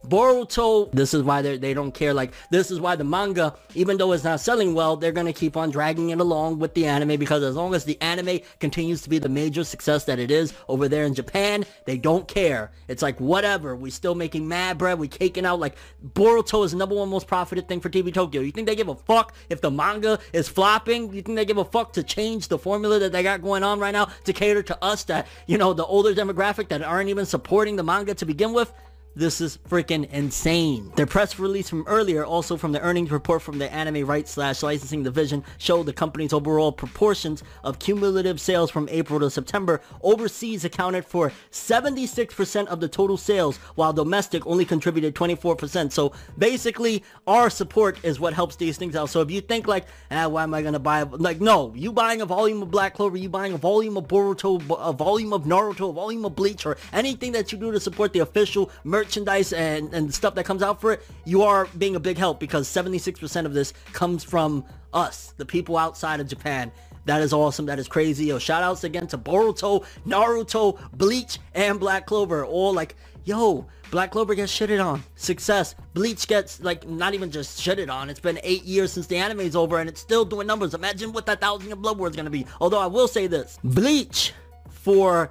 Boruto, 0.06 0.90
this 0.92 1.12
is 1.12 1.22
why 1.22 1.42
they 1.42 1.74
don't 1.74 1.92
care. 1.92 2.14
Like, 2.14 2.32
this 2.50 2.70
is 2.70 2.80
why 2.80 2.96
the 2.96 3.04
manga, 3.04 3.54
even 3.74 3.98
though 3.98 4.12
it's 4.12 4.24
not 4.24 4.40
selling 4.40 4.74
well, 4.74 4.96
they're 4.96 5.12
going 5.12 5.26
to 5.26 5.32
keep 5.32 5.56
on 5.56 5.70
dragging 5.70 6.10
it 6.10 6.20
along 6.20 6.58
with 6.58 6.74
the 6.74 6.86
anime 6.86 7.18
because 7.18 7.42
as 7.42 7.56
long 7.56 7.74
as 7.74 7.84
the 7.84 8.00
anime 8.00 8.40
continues 8.60 9.02
to 9.02 9.10
be 9.10 9.18
the 9.18 9.28
major 9.28 9.64
success 9.64 10.04
that 10.04 10.18
it 10.18 10.30
is 10.30 10.54
over 10.68 10.88
there 10.88 11.04
in 11.04 11.14
Japan, 11.14 11.64
they 11.84 11.98
don't 11.98 12.26
care. 12.28 12.70
It's 12.86 13.02
like, 13.02 13.18
whatever. 13.20 13.76
We 13.76 13.90
still 13.90 14.14
making 14.14 14.48
mad 14.48 14.78
bread. 14.78 14.98
We 14.98 15.08
caking 15.08 15.44
out. 15.44 15.60
Like, 15.60 15.76
Boruto 16.14 16.64
is 16.64 16.72
the 16.72 16.78
number 16.78 16.94
one 16.94 17.08
most 17.08 17.26
profited 17.26 17.68
thing 17.68 17.80
for 17.80 17.90
TV 17.90 18.12
Tokyo. 18.12 18.40
You 18.40 18.52
think 18.52 18.66
they 18.66 18.76
give 18.76 18.88
a 18.88 18.94
fuck 18.94 19.34
if 19.50 19.60
the 19.60 19.70
manga 19.70 20.18
is 20.32 20.48
flopping? 20.48 21.12
You 21.12 21.22
think 21.22 21.36
they 21.36 21.44
give 21.44 21.58
a 21.58 21.64
fuck 21.64 21.92
to 21.94 22.02
change 22.02 22.48
the 22.48 22.58
formula 22.58 22.98
that 23.00 23.12
they 23.12 23.22
got 23.22 23.42
going 23.42 23.64
on 23.64 23.80
right 23.80 23.92
now 23.92 24.06
to 24.24 24.32
cater 24.32 24.62
to 24.62 24.84
us 24.84 25.04
that, 25.04 25.26
you 25.46 25.58
know, 25.58 25.72
the 25.72 25.84
older 25.84 26.14
demographic 26.14 26.68
that 26.68 26.82
aren't 26.82 27.10
even 27.10 27.26
supporting 27.26 27.76
the 27.76 27.82
manga 27.82 28.14
to 28.14 28.24
begin 28.24 28.52
with? 28.52 28.72
This 29.16 29.40
is 29.40 29.58
freaking 29.68 30.08
insane. 30.12 30.92
Their 30.94 31.06
press 31.06 31.40
release 31.40 31.68
from 31.68 31.82
earlier, 31.88 32.24
also 32.24 32.56
from 32.56 32.70
the 32.70 32.80
earnings 32.80 33.10
report 33.10 33.42
from 33.42 33.58
the 33.58 33.72
anime 33.72 34.06
rights 34.06 34.30
slash 34.30 34.62
licensing 34.62 35.02
division, 35.02 35.42
showed 35.56 35.86
the 35.86 35.92
company's 35.92 36.32
overall 36.32 36.70
proportions 36.70 37.42
of 37.64 37.80
cumulative 37.80 38.40
sales 38.40 38.70
from 38.70 38.88
April 38.90 39.18
to 39.18 39.28
September. 39.28 39.80
Overseas 40.02 40.64
accounted 40.64 41.04
for 41.04 41.32
76% 41.50 42.66
of 42.66 42.78
the 42.78 42.86
total 42.86 43.16
sales, 43.16 43.56
while 43.74 43.92
domestic 43.92 44.46
only 44.46 44.64
contributed 44.64 45.16
24%. 45.16 45.90
So 45.90 46.12
basically, 46.36 47.02
our 47.26 47.50
support 47.50 47.98
is 48.04 48.20
what 48.20 48.34
helps 48.34 48.54
these 48.54 48.76
things 48.76 48.94
out. 48.94 49.10
So 49.10 49.20
if 49.20 49.32
you 49.32 49.40
think 49.40 49.66
like, 49.66 49.86
ah, 50.12 50.28
why 50.28 50.44
am 50.44 50.54
I 50.54 50.62
gonna 50.62 50.78
buy? 50.78 51.02
Like, 51.02 51.40
no, 51.40 51.72
you 51.74 51.92
buying 51.92 52.20
a 52.20 52.26
volume 52.26 52.62
of 52.62 52.70
Black 52.70 52.94
Clover, 52.94 53.16
you 53.16 53.28
buying 53.28 53.52
a 53.52 53.58
volume 53.58 53.96
of 53.96 54.06
Boruto, 54.06 54.62
a 54.78 54.92
volume 54.92 55.32
of 55.32 55.42
Naruto, 55.42 55.90
a 55.90 55.92
volume 55.92 56.24
of 56.24 56.36
Bleach, 56.36 56.64
or 56.66 56.76
anything 56.92 57.32
that 57.32 57.50
you 57.50 57.58
do 57.58 57.72
to 57.72 57.80
support 57.80 58.12
the 58.12 58.20
official 58.20 58.70
merch 58.84 58.97
merchandise 58.98 59.52
and, 59.52 59.94
and 59.94 60.12
stuff 60.12 60.34
that 60.34 60.44
comes 60.44 60.60
out 60.60 60.80
for 60.80 60.92
it, 60.92 61.06
you 61.24 61.42
are 61.42 61.68
being 61.78 61.94
a 61.94 62.00
big 62.00 62.18
help 62.18 62.40
because 62.40 62.66
76% 62.68 63.46
of 63.46 63.54
this 63.54 63.72
comes 63.92 64.24
from 64.24 64.64
us, 64.92 65.34
the 65.36 65.46
people 65.46 65.76
outside 65.76 66.18
of 66.18 66.26
Japan. 66.26 66.72
That 67.04 67.22
is 67.22 67.32
awesome. 67.32 67.66
That 67.66 67.78
is 67.78 67.86
crazy. 67.86 68.26
Yo, 68.26 68.40
shout 68.40 68.64
outs 68.64 68.82
again 68.82 69.06
to 69.08 69.16
Boruto, 69.18 69.86
Naruto, 70.04 70.78
Bleach, 70.92 71.38
and 71.54 71.78
Black 71.78 72.06
Clover. 72.06 72.44
All 72.44 72.74
like, 72.74 72.96
yo, 73.24 73.66
Black 73.92 74.10
Clover 74.10 74.34
gets 74.34 74.52
shitted 74.52 74.84
on. 74.84 75.02
Success. 75.14 75.76
Bleach 75.94 76.26
gets, 76.26 76.60
like, 76.60 76.86
not 76.88 77.14
even 77.14 77.30
just 77.30 77.60
shitted 77.60 77.88
on. 77.88 78.10
It's 78.10 78.20
been 78.20 78.40
eight 78.42 78.64
years 78.64 78.92
since 78.92 79.06
the 79.06 79.16
anime 79.16 79.40
is 79.40 79.54
over 79.54 79.78
and 79.78 79.88
it's 79.88 80.00
still 80.00 80.24
doing 80.24 80.48
numbers. 80.48 80.74
Imagine 80.74 81.12
what 81.12 81.24
that 81.26 81.40
Thousand 81.40 81.68
Year 81.68 81.76
Blood 81.76 81.98
War 81.98 82.08
is 82.08 82.16
going 82.16 82.26
to 82.26 82.32
be. 82.32 82.44
Although 82.60 82.80
I 82.80 82.86
will 82.86 83.08
say 83.08 83.28
this. 83.28 83.60
Bleach, 83.62 84.34
for 84.68 85.30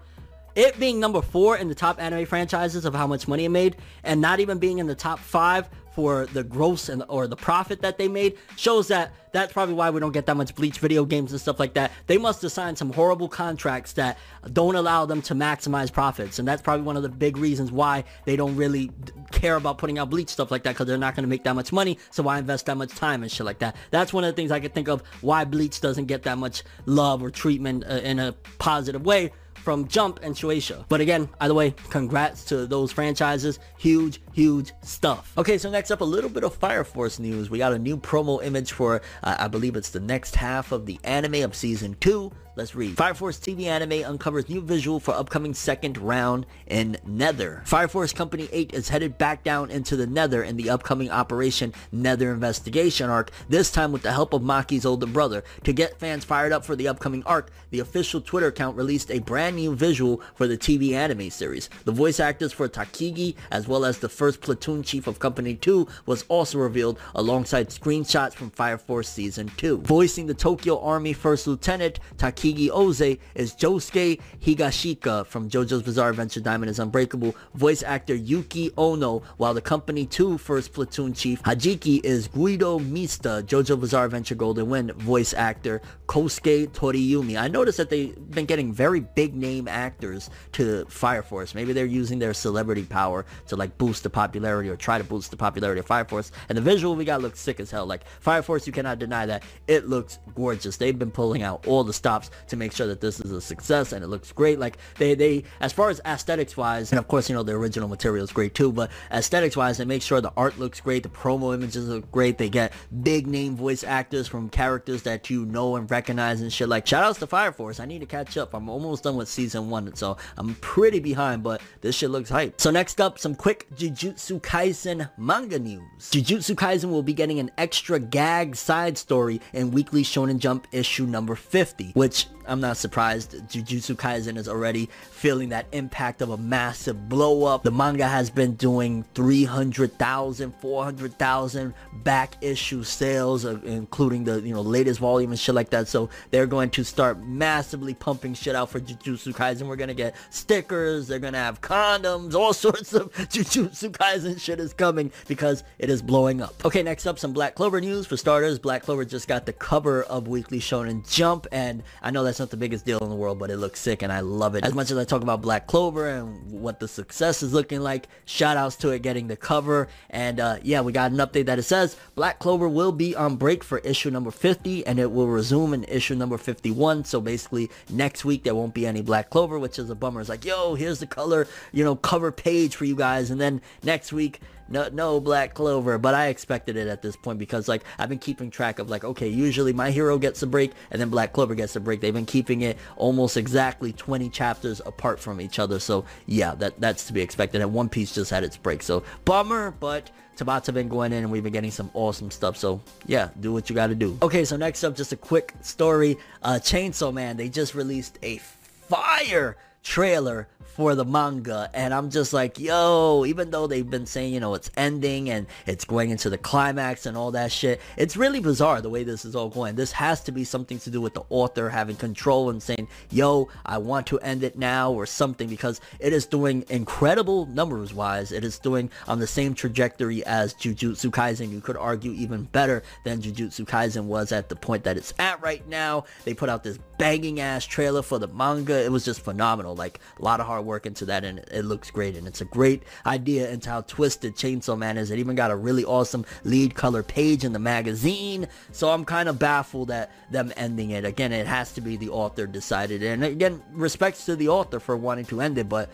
it 0.58 0.78
being 0.80 1.00
number 1.00 1.22
four 1.22 1.56
in 1.56 1.70
the 1.70 1.76
top 1.76 2.02
anime 2.02 2.26
franchises 2.26 2.84
of 2.84 2.96
how 2.96 3.06
much 3.06 3.28
money 3.28 3.46
it 3.46 3.50
made, 3.50 3.78
and 4.04 4.20
not 4.20 4.40
even 4.40 4.58
being 4.58 4.80
in 4.80 4.88
the 4.88 4.96
top 4.96 5.20
five 5.20 5.70
for 5.94 6.26
the 6.28 6.44
gross 6.44 6.90
and 6.90 7.04
or 7.08 7.26
the 7.26 7.36
profit 7.36 7.82
that 7.82 7.98
they 7.98 8.08
made 8.08 8.38
shows 8.56 8.88
that 8.88 9.12
that's 9.32 9.52
probably 9.52 9.74
why 9.74 9.90
we 9.90 10.00
don't 10.00 10.12
get 10.12 10.28
that 10.28 10.38
much 10.38 10.54
Bleach 10.54 10.78
video 10.80 11.06
games 11.06 11.32
and 11.32 11.42
stuff 11.42 11.60
like 11.60 11.74
that. 11.74 11.92
They 12.06 12.18
must 12.18 12.42
have 12.44 12.52
signed 12.52 12.78
some 12.78 12.94
horrible 12.94 13.28
contracts 13.28 13.94
that 13.94 14.18
don't 14.54 14.76
allow 14.76 15.06
them 15.06 15.22
to 15.24 15.36
maximize 15.36 15.92
profits. 15.92 16.40
And 16.40 16.48
that's 16.48 16.62
probably 16.62 16.86
one 16.86 16.98
of 16.98 17.04
the 17.04 17.10
big 17.10 17.38
reasons 17.38 17.72
why 17.72 18.04
they 18.26 18.36
don't 18.36 18.56
really 18.56 18.92
care 19.32 19.56
about 19.56 19.80
putting 19.80 19.98
out 19.98 20.10
Bleach 20.10 20.30
stuff 20.30 20.50
like 20.52 20.64
that 20.64 20.74
because 20.74 20.88
they're 20.88 20.98
not 20.98 21.16
going 21.16 21.24
to 21.24 21.30
make 21.30 21.44
that 21.44 21.56
much 21.56 21.72
money. 21.72 21.98
So 22.12 22.24
why 22.24 22.38
invest 22.38 22.68
that 22.68 22.78
much 22.78 22.92
time 22.92 23.24
and 23.24 23.32
shit 23.32 23.46
like 23.46 23.60
that? 23.60 23.76
That's 23.90 24.14
one 24.14 24.24
of 24.24 24.34
the 24.34 24.36
things 24.36 24.52
I 24.52 24.60
could 24.60 24.74
think 24.74 24.88
of 24.88 25.02
why 25.22 25.46
Bleach 25.46 25.82
doesn't 25.82 26.06
get 26.06 26.24
that 26.24 26.38
much 26.38 26.64
love 26.86 27.22
or 27.22 27.32
treatment 27.32 27.84
uh, 27.88 27.96
in 27.96 28.20
a 28.20 28.34
positive 28.60 29.06
way 29.06 29.32
from 29.68 29.86
Jump 29.90 30.22
and 30.24 30.34
Shueisha. 30.34 30.86
But 30.88 31.02
again, 31.02 31.28
either 31.42 31.54
way, 31.54 31.76
congrats 31.90 32.46
to 32.46 32.66
those 32.68 32.94
franchises. 32.94 33.60
Huge, 33.78 34.22
huge 34.32 34.72
stuff. 34.82 35.34
Okay, 35.38 35.58
so 35.58 35.70
next 35.70 35.92
up, 35.92 36.00
a 36.00 36.06
little 36.06 36.30
bit 36.30 36.46
of 36.46 36.56
Fire 36.56 36.86
Force 36.86 37.20
news. 37.20 37.50
We 37.50 37.58
got 37.58 37.74
a 37.74 37.78
new 37.78 37.98
promo 37.98 38.42
image 38.42 38.72
for, 38.72 39.02
uh, 39.24 39.36
I 39.38 39.50
believe 39.50 39.76
it's 39.76 39.90
the 39.90 40.00
next 40.00 40.38
half 40.38 40.72
of 40.72 40.86
the 40.86 40.98
anime 41.04 41.44
of 41.44 41.54
Season 41.54 41.98
2. 42.00 42.32
Let's 42.58 42.74
read. 42.74 42.98
Fire 42.98 43.14
Force 43.14 43.38
TV 43.38 43.66
anime 43.66 44.04
uncovers 44.04 44.50
new 44.50 44.62
visual 44.62 45.00
for 45.00 45.14
upcoming 45.14 45.54
second 45.54 45.96
round 45.96 46.48
in 46.66 46.98
Nether. 47.06 47.62
Fire 47.66 47.88
Force 47.88 48.12
Company 48.12 48.50
8 48.52 48.74
is 48.74 48.90
headed 48.90 49.20
back 49.20 49.44
down 49.44 49.70
into 49.70 49.96
the 49.96 50.08
Nether 50.08 50.42
in 50.42 50.58
the 50.58 50.72
upcoming 50.72 51.12
Operation 51.12 51.72
Nether 51.92 52.32
Investigation 52.32 53.12
arc, 53.12 53.30
this 53.48 53.70
time 53.70 53.92
with 53.92 54.02
the 54.02 54.12
help 54.12 54.34
of 54.34 54.42
Maki's 54.42 54.88
older 54.88 55.06
brother. 55.06 55.44
To 55.66 55.72
get 55.72 56.00
fans 56.00 56.26
fired 56.26 56.52
up 56.52 56.66
for 56.66 56.76
the 56.76 56.88
upcoming 56.88 57.22
arc, 57.28 57.52
the 57.70 57.80
official 57.80 58.22
Twitter 58.22 58.48
account 58.48 58.76
released 58.76 59.12
a 59.12 59.20
brand 59.20 59.56
new 59.56 59.76
visual 59.76 60.24
for 60.34 60.48
the 60.48 60.58
TV 60.58 60.94
anime 60.94 61.30
series. 61.30 61.70
The 61.86 61.92
voice 61.92 62.20
actors 62.20 62.54
for 62.54 62.68
Takigi, 62.68 63.36
as 63.52 63.68
well 63.68 63.86
as 63.86 64.00
the 64.00 64.10
first 64.10 64.42
platoon 64.42 64.82
chief 64.82 65.06
of 65.06 65.20
Company 65.20 65.54
2, 65.54 65.88
was 66.08 66.26
also 66.28 66.58
revealed 66.58 66.98
alongside 67.14 67.70
screenshots 67.70 68.34
from 68.34 68.50
Fire 68.50 68.80
Force 68.80 69.10
Season 69.10 69.52
2. 69.58 69.82
Voicing 69.82 70.26
the 70.26 70.34
Tokyo 70.34 70.82
Army 70.82 71.14
First 71.14 71.46
Lieutenant, 71.46 72.00
Takagi 72.18 72.47
Kigi 72.48 72.70
Oze 72.72 73.18
is 73.36 73.54
Josuke 73.54 74.22
Higashikata 74.40 75.26
from 75.26 75.50
JoJo's 75.50 75.82
Bizarre 75.82 76.12
Adventure 76.12 76.40
Diamond 76.40 76.70
is 76.70 76.80
Unbreakable, 76.80 77.36
voice 77.56 77.84
actor 77.84 78.16
Yuki 78.16 78.72
Ono, 78.78 79.22
while 79.36 79.54
the 79.54 79.60
Company 79.60 80.06
2 80.06 80.38
First 80.38 80.72
Platoon 80.72 81.12
Chief 81.12 81.44
Hajiki 81.44 82.00
is 82.06 82.30
Guido 82.30 82.80
Mista, 82.80 83.44
JoJo 83.46 83.82
Bizarre 83.82 84.06
Adventure 84.06 84.36
Golden 84.36 84.70
Wind, 84.70 84.94
voice 84.94 85.34
actor 85.34 85.82
Kosuke 86.08 86.70
Toriumi. 86.70 87.38
I 87.38 87.50
noticed 87.50 87.80
that 87.80 87.90
they've 87.90 88.16
been 88.32 88.46
getting 88.46 88.72
very 88.72 89.02
big 89.02 89.36
name 89.36 89.68
actors 89.68 90.30
to 90.54 90.86
Fire 90.86 91.24
Force. 91.24 91.54
Maybe 91.54 91.74
they're 91.74 91.86
using 91.86 92.18
their 92.18 92.34
celebrity 92.34 92.84
power 92.84 93.26
to 93.48 93.58
like 93.58 93.78
boost 93.78 94.04
the 94.04 94.10
popularity 94.10 94.70
or 94.70 94.78
try 94.78 94.98
to 94.98 95.04
boost 95.04 95.32
the 95.32 95.38
popularity 95.38 95.80
of 95.80 95.86
Fire 95.86 96.06
Force. 96.06 96.32
And 96.48 96.58
the 96.58 96.62
visual 96.62 96.96
we 96.96 97.04
got 97.04 97.22
looks 97.22 97.42
sick 97.42 97.60
as 97.60 97.70
hell. 97.70 97.86
Like 97.86 98.08
Fire 98.22 98.42
Force, 98.42 98.66
you 98.66 98.72
cannot 98.72 99.00
deny 99.00 99.26
that. 99.26 99.44
It 99.68 99.90
looks 99.90 100.20
gorgeous. 100.34 100.78
They've 100.78 100.98
been 100.98 101.12
pulling 101.12 101.44
out 101.44 101.68
all 101.68 101.84
the 101.84 101.92
stops 101.92 102.32
to 102.48 102.56
make 102.56 102.72
sure 102.72 102.88
that 102.88 103.02
this 103.02 103.20
is 103.20 103.32
a 103.32 103.42
success 103.42 103.92
and 103.92 104.04
it 104.04 104.08
looks 104.08 104.32
great. 104.32 104.60
Like 104.60 104.78
they, 104.98 105.16
they, 105.16 105.44
as 105.60 105.74
far 105.74 105.90
as 105.90 106.02
aesthetics 106.06 106.56
wise, 106.58 106.92
and 106.92 107.00
of 107.00 107.08
course, 107.08 107.30
you 107.30 107.36
know, 107.36 107.44
the 107.44 107.54
original 107.54 107.88
material 107.88 108.24
is 108.24 108.32
great 108.32 108.54
too, 108.54 108.72
but 108.72 108.92
aesthetics 109.12 109.58
wise, 109.58 109.78
they 109.78 109.86
make 109.86 110.02
sure 110.02 110.22
the 110.22 110.34
art 110.38 110.58
looks 110.58 110.82
great. 110.82 111.04
The 111.04 111.10
promo 111.10 111.54
images 111.54 111.88
look 111.88 112.12
great. 112.12 112.38
They 112.38 112.50
get 112.50 112.74
big 113.02 113.28
name 113.28 113.56
voice 113.56 113.84
actors 113.84 114.28
from 114.28 114.50
characters 114.50 115.04
that 115.04 115.30
you 115.30 115.46
know 115.46 115.76
and 115.76 115.90
recognize 115.90 116.42
and 116.42 116.52
shit. 116.52 116.70
Like 116.70 116.88
shout 116.88 117.04
outs 117.04 117.20
to 117.20 117.28
Fire 117.28 117.52
Force. 117.52 117.80
I 117.80 117.86
need 117.86 118.00
to 118.00 118.06
catch 118.06 118.38
up. 118.38 118.54
I'm 118.54 118.70
almost 118.70 119.04
done 119.04 119.16
with 119.16 119.28
season 119.28 119.70
one. 119.70 119.94
So 119.96 120.18
I'm 120.38 120.56
pretty 120.56 121.00
behind, 121.00 121.44
but 121.44 121.62
this 121.82 121.96
shit 121.96 122.10
looks 122.10 122.30
hype. 122.30 122.60
So 122.60 122.72
next 122.72 123.00
up, 123.00 123.20
some 123.20 123.36
quick 123.36 123.68
Jujutsu 123.76 124.42
Kaisen 124.42 125.10
manga 125.18 125.60
news. 125.60 125.82
Jujutsu 126.00 126.56
Kaisen 126.56 126.90
will 126.90 127.04
be 127.04 127.14
getting 127.14 127.40
an 127.40 127.52
extra 127.58 128.00
gag 128.00 128.56
side 128.56 128.98
story 128.98 129.42
in 129.54 129.72
Weekly 129.72 130.04
Shonen 130.04 130.40
Jump 130.40 130.68
issue 130.72 131.06
number 131.06 131.36
50, 131.36 131.92
which 131.94 132.27
much 132.32 132.37
I'm 132.48 132.62
not 132.62 132.78
surprised. 132.78 133.34
Jujutsu 133.50 133.96
Kaisen 133.96 134.38
is 134.38 134.48
already 134.48 134.90
feeling 135.12 135.50
that 135.50 135.66
impact 135.72 136.22
of 136.22 136.30
a 136.30 136.38
massive 136.38 137.10
blow 137.10 137.44
up. 137.44 137.64
The 137.64 137.72
manga 137.72 138.08
has 138.08 138.30
been 138.30 138.54
doing 138.56 139.04
300,000, 139.14 140.54
400,000 140.56 141.74
back 142.04 142.36
issue 142.42 142.84
sales, 142.84 143.46
uh, 143.46 143.60
including 143.64 144.24
the 144.24 144.40
you 144.42 144.54
know 144.54 144.62
latest 144.62 145.00
volume 145.00 145.32
and 145.32 145.40
shit 145.40 145.56
like 145.56 145.70
that. 145.72 145.88
So 145.88 146.10
they're 146.32 146.46
going 146.46 146.70
to 146.72 146.84
start 146.84 147.20
massively 147.24 147.94
pumping 147.94 148.34
shit 148.34 148.56
out 148.56 148.70
for 148.70 148.80
Jujutsu 148.80 149.34
Kaisen. 149.34 149.68
We're 149.68 149.76
gonna 149.76 149.94
get 149.94 150.16
stickers. 150.30 151.08
They're 151.08 151.20
gonna 151.20 151.38
have 151.38 151.62
condoms. 151.62 152.34
All 152.34 152.54
sorts 152.68 152.94
of 152.94 153.12
Jujutsu 153.14 153.92
Kaisen 153.92 154.40
shit 154.40 154.60
is 154.60 154.74
coming 154.74 155.12
because 155.28 155.64
it 155.80 155.90
is 155.90 156.02
blowing 156.02 156.42
up. 156.42 156.66
Okay, 156.66 156.84
next 156.84 157.06
up, 157.06 157.20
some 157.20 157.34
Black 157.34 157.56
Clover 157.56 157.82
news. 157.82 158.06
For 158.08 158.18
starters, 158.18 158.60
Black 158.60 158.84
Clover 158.84 159.06
just 159.06 159.28
got 159.28 159.46
the 159.46 159.54
cover 159.54 160.04
of 160.04 160.28
Weekly 160.28 160.60
Shonen 160.60 161.10
Jump, 161.10 161.48
and 161.52 161.84
I 162.02 162.12
know 162.12 162.24
that's 162.24 162.37
not 162.40 162.50
the 162.50 162.58
biggest 162.58 162.86
deal 162.86 163.00
in 163.00 163.10
the 163.10 163.16
world, 163.16 163.40
but 163.40 163.50
it 163.50 163.58
looks 163.58 163.80
sick, 163.80 164.02
and 164.02 164.12
I 164.12 164.22
love 164.22 164.56
it. 164.56 164.64
As 164.64 164.74
much 164.74 164.92
as 164.92 164.98
I 164.98 165.06
talk 165.06 165.22
about 165.22 165.42
Black 165.42 165.68
Clover 165.68 166.08
and 166.08 166.52
what 166.52 166.80
the 166.80 166.88
success 166.88 167.44
is 167.44 167.54
looking 167.54 167.82
like, 167.82 168.08
shout 168.26 168.58
outs 168.58 168.76
to 168.78 168.90
it 168.90 169.02
getting 169.02 169.28
the 169.28 169.36
cover, 169.36 169.88
and 170.10 170.40
uh, 170.40 170.58
yeah, 170.64 170.82
we 170.82 170.92
got 170.92 171.12
an 171.12 171.18
update 171.18 171.46
that 171.46 171.60
it 171.60 171.64
says 171.64 171.98
Black 172.16 172.40
Clover 172.40 172.68
will 172.68 172.92
be 172.92 173.16
on 173.16 173.36
break 173.36 173.64
for 173.64 173.80
issue 173.80 174.10
number 174.10 174.32
50, 174.32 174.86
and 174.86 175.00
it 175.00 175.12
will 175.12 175.28
resume 175.28 175.74
in 175.74 175.84
issue 175.86 176.16
number 176.16 176.38
51, 176.38 177.06
so 177.06 177.22
basically 177.22 177.70
next 177.90 178.26
week 178.26 178.44
there 178.44 178.56
won't 178.56 178.74
be 178.74 178.88
any 178.88 179.02
Black 179.02 179.30
Clover, 179.30 179.60
which 179.60 179.80
is 179.80 179.90
a 179.90 179.96
bummer. 179.96 180.22
It's 180.22 180.30
like, 180.30 180.46
yo, 180.46 180.76
here's 180.76 181.00
the 181.00 181.08
color, 181.08 181.48
you 181.72 181.84
know, 181.84 181.96
cover 181.96 182.32
page 182.32 182.76
for 182.76 182.86
you 182.86 182.96
guys, 182.96 183.30
and 183.30 183.40
then 183.40 183.62
next 183.84 184.14
week, 184.14 184.42
no, 184.70 184.90
no 184.90 185.20
Black 185.20 185.54
Clover, 185.54 185.98
but 185.98 186.14
I 186.14 186.28
expected 186.28 186.78
it 186.78 186.88
at 186.88 187.02
this 187.02 187.16
point 187.16 187.40
because 187.40 187.68
like 187.68 187.84
I've 187.98 188.10
been 188.10 188.20
keeping 188.20 188.50
track 188.50 188.80
of 188.80 188.90
like, 188.90 189.04
okay, 189.04 189.28
usually 189.28 189.74
my 189.74 189.92
hero 189.92 190.18
gets 190.18 190.42
a 190.44 190.48
break 190.48 190.72
and 190.92 191.02
then 191.02 191.10
Black 191.10 191.34
Clover 191.34 191.56
gets 191.56 191.76
a 191.76 191.80
break. 191.80 192.02
They've 192.02 192.14
been 192.14 192.26
keeping 192.26 192.62
it 192.62 192.78
almost 192.96 193.38
exactly 193.38 193.94
20 193.94 194.30
chapters 194.30 194.82
apart 194.86 195.20
from 195.20 195.42
each 195.42 195.60
other. 195.60 195.80
So 195.80 196.06
yeah, 196.26 196.56
that 196.56 196.80
that's 196.80 197.06
to 197.08 197.14
be 197.14 197.22
expected. 197.22 197.62
And 197.62 197.74
One 197.74 197.90
Piece 197.90 198.14
just 198.14 198.32
had 198.32 198.44
its 198.44 198.58
break. 198.58 198.82
So 198.84 199.04
bummer, 199.26 199.72
but 199.72 200.10
Tabata 200.38 200.74
been 200.74 200.88
going 200.88 201.14
in 201.14 201.24
and 201.24 201.32
we've 201.32 201.44
been 201.44 201.54
getting 201.54 201.72
some 201.72 201.90
awesome 201.94 202.30
stuff. 202.30 202.58
So 202.58 202.82
yeah, 203.06 203.30
do 203.40 203.52
what 203.52 203.70
you 203.70 203.76
gotta 203.76 203.96
do. 203.96 204.18
Okay, 204.22 204.46
so 204.46 204.56
next 204.56 204.84
up, 204.84 204.96
just 204.96 205.12
a 205.12 205.18
quick 205.18 205.54
story. 205.62 206.18
Uh, 206.44 206.60
Chainsaw 206.62 207.14
Man, 207.14 207.38
they 207.38 207.50
just 207.50 207.74
released 207.74 208.20
a 208.22 208.38
fire 208.38 209.58
trailer 209.84 210.48
for 210.78 210.94
the 210.94 211.04
manga 211.04 211.70
and 211.74 211.92
I'm 211.92 212.12
just 212.12 212.34
like 212.34 212.60
yo 212.60 213.26
even 213.26 213.50
though 213.50 213.66
they've 213.66 213.90
been 213.90 214.06
saying 214.06 214.34
you 214.34 214.40
know 214.40 214.54
it's 214.54 214.70
ending 214.78 215.32
and 215.32 215.48
it's 215.66 215.84
going 215.84 216.12
into 216.12 216.30
the 216.30 216.38
climax 216.38 217.08
and 217.08 217.18
all 217.18 217.32
that 217.32 217.52
shit 217.52 217.82
it's 217.98 218.16
really 218.16 218.40
bizarre 218.40 218.80
the 218.80 218.90
way 218.90 219.04
this 219.04 219.26
is 219.26 219.36
all 219.36 219.50
going. 219.50 219.76
This 219.76 219.92
has 219.94 220.24
to 220.26 220.32
be 220.32 220.44
something 220.44 220.78
to 220.80 220.92
do 220.92 221.02
with 221.02 221.16
the 221.16 221.24
author 221.30 221.68
having 221.70 221.96
control 221.96 222.52
and 222.52 222.62
saying 222.62 222.88
yo 223.10 223.50
I 223.66 223.80
want 223.80 224.06
to 224.08 224.20
end 224.20 224.44
it 224.44 224.56
now 224.56 224.92
or 224.92 225.08
something 225.08 225.50
because 225.50 225.82
it 226.00 226.14
is 226.14 226.28
doing 226.28 226.64
incredible 226.70 227.48
numbers 227.48 227.94
wise 227.94 228.32
it 228.32 228.44
is 228.44 228.60
doing 228.60 228.92
on 229.08 229.20
the 229.20 229.26
same 229.28 229.56
trajectory 229.56 230.24
as 230.26 230.54
Jujutsu 230.54 231.10
Kaisen. 231.10 231.50
You 231.50 231.60
could 231.60 231.76
argue 231.78 232.12
even 232.12 232.44
better 232.44 232.84
than 233.04 233.22
Jujutsu 233.22 233.66
Kaisen 233.66 234.04
was 234.04 234.32
at 234.32 234.48
the 234.48 234.56
point 234.56 234.84
that 234.84 234.96
it's 234.96 235.14
at 235.18 235.42
right 235.42 235.68
now. 235.68 236.06
They 236.24 236.36
put 236.36 236.50
out 236.50 236.64
this 236.64 236.78
banging 237.00 237.40
ass 237.40 237.66
trailer 237.66 238.04
for 238.04 238.20
the 238.20 238.28
manga. 238.28 238.84
It 238.84 238.92
was 238.92 239.04
just 239.04 239.22
phenomenal 239.22 239.76
like 239.76 240.00
a 240.20 240.22
lot 240.22 240.40
of 240.40 240.46
hard 240.46 240.66
work 240.68 240.86
into 240.86 241.06
that 241.06 241.24
and 241.24 241.40
it 241.52 241.66
looks 241.66 241.90
great 241.90 242.16
and 242.16 242.28
it's 242.28 242.42
a 242.42 242.46
great 242.46 242.84
idea 243.06 243.50
into 243.50 243.70
how 243.70 243.82
twisted 243.82 244.36
Chainsaw 244.36 244.78
Man 244.78 244.98
is. 244.98 245.10
It 245.10 245.18
even 245.18 245.36
got 245.36 245.50
a 245.50 245.56
really 245.56 245.84
awesome 245.84 246.26
lead 246.44 246.76
color 246.76 247.02
page 247.02 247.44
in 247.44 247.54
the 247.54 247.60
magazine. 247.60 248.48
So 248.72 248.92
I'm 248.92 249.06
kind 249.06 249.28
of 249.30 249.40
baffled 249.40 249.90
at 249.90 250.12
them 250.30 250.54
ending 250.56 250.92
it. 250.92 251.06
Again, 251.06 251.32
it 251.32 251.48
has 251.48 251.72
to 251.74 251.82
be 251.82 251.98
the 251.98 252.10
author 252.10 252.46
decided. 252.46 253.02
And 253.02 253.24
again, 253.24 253.64
respects 253.72 254.26
to 254.26 254.36
the 254.36 254.50
author 254.50 254.80
for 254.80 254.96
wanting 254.96 255.26
to 255.26 255.42
end 255.42 255.58
it, 255.58 255.68
but 255.68 255.90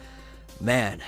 man, 0.60 1.02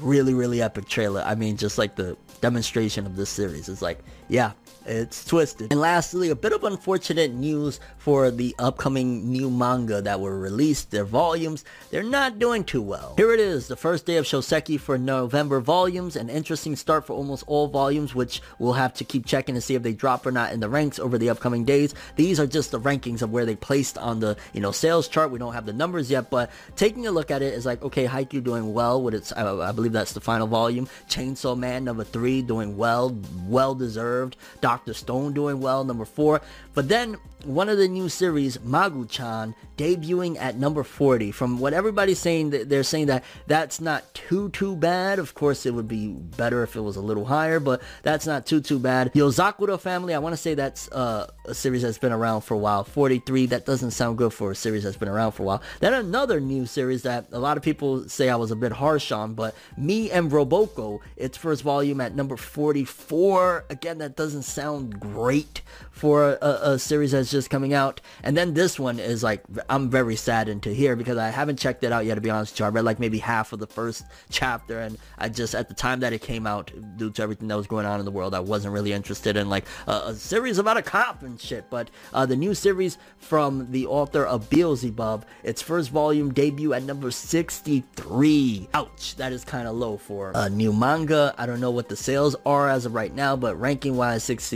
really, 0.00 0.34
really 0.34 0.62
epic 0.62 0.88
trailer. 0.88 1.22
I 1.24 1.34
mean, 1.34 1.56
just 1.56 1.78
like 1.78 1.96
the 1.96 2.16
demonstration 2.40 3.06
of 3.06 3.16
this 3.16 3.30
series. 3.30 3.68
It's 3.68 3.82
like, 3.82 4.00
yeah, 4.28 4.52
it's 4.86 5.24
twisted. 5.24 5.72
And 5.72 5.80
lastly, 5.80 6.30
a 6.30 6.36
bit 6.36 6.52
of 6.52 6.64
unfortunate 6.64 7.32
news 7.32 7.80
for 7.98 8.30
the 8.30 8.54
upcoming 8.58 9.30
new 9.30 9.50
manga 9.50 10.00
that 10.02 10.20
were 10.20 10.38
released. 10.38 10.90
Their 10.90 11.04
volumes, 11.04 11.64
they're 11.90 12.02
not 12.02 12.38
doing 12.38 12.64
too 12.64 12.82
well. 12.82 13.14
Here 13.16 13.32
it 13.32 13.40
is, 13.40 13.68
the 13.68 13.76
first 13.76 14.06
day 14.06 14.16
of 14.16 14.24
Shoseki 14.24 14.78
for 14.78 14.96
November 14.96 15.60
volumes. 15.60 16.16
An 16.16 16.28
interesting 16.28 16.76
start 16.76 17.06
for 17.06 17.14
almost 17.14 17.44
all 17.46 17.66
volumes, 17.66 18.14
which 18.14 18.40
we'll 18.58 18.74
have 18.74 18.94
to 18.94 19.04
keep 19.04 19.26
checking 19.26 19.54
to 19.54 19.60
see 19.60 19.74
if 19.74 19.82
they 19.82 19.92
drop 19.92 20.24
or 20.26 20.32
not 20.32 20.52
in 20.52 20.60
the 20.60 20.68
ranks 20.68 20.98
over 20.98 21.18
the 21.18 21.30
upcoming 21.30 21.64
days. 21.64 21.94
These 22.16 22.38
are 22.38 22.46
just 22.46 22.70
the 22.70 22.80
rankings 22.80 23.22
of 23.22 23.32
where 23.32 23.44
they 23.44 23.56
placed 23.56 23.98
on 23.98 24.20
the, 24.20 24.36
you 24.52 24.60
know, 24.60 24.72
sales 24.72 25.08
chart. 25.08 25.30
We 25.30 25.38
don't 25.38 25.54
have 25.54 25.66
the 25.66 25.72
numbers 25.72 26.10
yet, 26.10 26.30
but 26.30 26.50
taking 26.76 27.06
a 27.06 27.10
look 27.10 27.30
at 27.30 27.42
it 27.42 27.54
is 27.54 27.66
like, 27.66 27.82
okay, 27.82 28.06
Haikyuu 28.06 28.44
doing 28.44 28.72
well 28.72 29.02
with 29.02 29.14
its, 29.14 29.32
I, 29.32 29.68
I 29.68 29.72
believe 29.72 29.92
that's 29.92 30.12
the 30.12 30.20
final 30.20 30.46
volume. 30.46 30.88
Chainsaw 31.08 31.56
Man 31.56 31.84
number 31.84 32.04
three 32.04 32.42
doing 32.42 32.76
well, 32.76 33.16
well 33.46 33.74
deserved. 33.74 34.36
Dr. 34.76 34.92
Stone 34.92 35.32
doing 35.32 35.58
well, 35.58 35.84
number 35.84 36.04
four. 36.04 36.42
But 36.74 36.90
then 36.90 37.16
one 37.46 37.68
of 37.68 37.78
the 37.78 37.88
new 37.88 38.08
series, 38.08 38.58
Magu-chan, 38.58 39.54
debuting 39.78 40.36
at 40.38 40.56
number 40.56 40.82
40. 40.82 41.32
From 41.32 41.58
what 41.58 41.72
everybody's 41.72 42.18
saying, 42.18 42.50
they're 42.50 42.82
saying 42.82 43.06
that 43.06 43.24
that's 43.46 43.80
not 43.80 44.12
too, 44.14 44.50
too 44.50 44.76
bad. 44.76 45.18
Of 45.18 45.34
course, 45.34 45.64
it 45.64 45.72
would 45.72 45.88
be 45.88 46.08
better 46.08 46.62
if 46.62 46.76
it 46.76 46.80
was 46.80 46.96
a 46.96 47.00
little 47.00 47.24
higher, 47.24 47.60
but 47.60 47.82
that's 48.02 48.26
not 48.26 48.46
too, 48.46 48.60
too 48.60 48.78
bad. 48.78 49.12
Yozakura 49.14 49.78
Family, 49.80 50.12
I 50.12 50.18
want 50.18 50.32
to 50.32 50.36
say 50.36 50.54
that's 50.54 50.90
uh, 50.92 51.30
a 51.44 51.54
series 51.54 51.82
that's 51.82 51.98
been 51.98 52.12
around 52.12 52.40
for 52.42 52.54
a 52.54 52.58
while. 52.58 52.84
43, 52.84 53.46
that 53.46 53.64
doesn't 53.64 53.92
sound 53.92 54.18
good 54.18 54.32
for 54.32 54.50
a 54.50 54.54
series 54.54 54.82
that's 54.82 54.96
been 54.96 55.08
around 55.08 55.32
for 55.32 55.42
a 55.44 55.46
while. 55.46 55.62
Then 55.80 55.94
another 55.94 56.40
new 56.40 56.66
series 56.66 57.02
that 57.02 57.26
a 57.32 57.38
lot 57.38 57.56
of 57.56 57.62
people 57.62 58.08
say 58.08 58.28
I 58.28 58.36
was 58.36 58.50
a 58.50 58.56
bit 58.56 58.72
harsh 58.72 59.12
on, 59.12 59.34
but 59.34 59.54
Me 59.76 60.10
and 60.10 60.30
Roboco, 60.30 61.00
its 61.16 61.38
first 61.38 61.62
volume 61.62 62.00
at 62.00 62.14
number 62.14 62.36
44. 62.36 63.66
Again, 63.70 63.98
that 63.98 64.16
doesn't 64.16 64.42
sound 64.42 64.65
great 64.74 65.62
for 65.96 66.38
a, 66.42 66.72
a 66.72 66.78
series 66.78 67.12
that's 67.12 67.30
just 67.30 67.48
coming 67.48 67.72
out. 67.72 68.02
And 68.22 68.36
then 68.36 68.52
this 68.52 68.78
one 68.78 68.98
is 68.98 69.22
like, 69.22 69.42
I'm 69.70 69.88
very 69.88 70.14
saddened 70.14 70.62
to 70.64 70.74
hear 70.74 70.94
because 70.94 71.16
I 71.16 71.30
haven't 71.30 71.58
checked 71.58 71.84
it 71.84 71.92
out 71.92 72.04
yet, 72.04 72.16
to 72.16 72.20
be 72.20 72.28
honest 72.28 72.52
with 72.52 72.60
you. 72.60 72.66
I 72.66 72.68
read 72.68 72.84
like 72.84 72.98
maybe 72.98 73.18
half 73.18 73.54
of 73.54 73.60
the 73.60 73.66
first 73.66 74.04
chapter 74.28 74.80
and 74.80 74.98
I 75.16 75.30
just, 75.30 75.54
at 75.54 75.68
the 75.68 75.74
time 75.74 76.00
that 76.00 76.12
it 76.12 76.20
came 76.20 76.46
out, 76.46 76.70
due 76.98 77.10
to 77.12 77.22
everything 77.22 77.48
that 77.48 77.56
was 77.56 77.66
going 77.66 77.86
on 77.86 77.98
in 77.98 78.04
the 78.04 78.10
world, 78.10 78.34
I 78.34 78.40
wasn't 78.40 78.74
really 78.74 78.92
interested 78.92 79.38
in 79.38 79.48
like 79.48 79.64
a, 79.86 80.02
a 80.08 80.14
series 80.14 80.58
about 80.58 80.76
a 80.76 80.82
cop 80.82 81.22
and 81.22 81.40
shit. 81.40 81.70
But 81.70 81.90
uh, 82.12 82.26
the 82.26 82.36
new 82.36 82.54
series 82.54 82.98
from 83.16 83.70
the 83.70 83.86
author 83.86 84.26
of 84.26 84.50
Beelzebub, 84.50 85.24
its 85.44 85.62
first 85.62 85.90
volume 85.90 86.32
debut 86.32 86.74
at 86.74 86.82
number 86.82 87.10
63. 87.10 88.68
Ouch, 88.74 89.16
that 89.16 89.32
is 89.32 89.44
kind 89.44 89.66
of 89.66 89.74
low 89.74 89.96
for 89.96 90.32
a 90.34 90.50
new 90.50 90.74
manga. 90.74 91.34
I 91.38 91.46
don't 91.46 91.60
know 91.60 91.70
what 91.70 91.88
the 91.88 91.96
sales 91.96 92.36
are 92.44 92.68
as 92.68 92.84
of 92.84 92.94
right 92.94 93.14
now, 93.14 93.34
but 93.34 93.58
ranking 93.58 93.96
wise, 93.96 94.22
63 94.24 94.55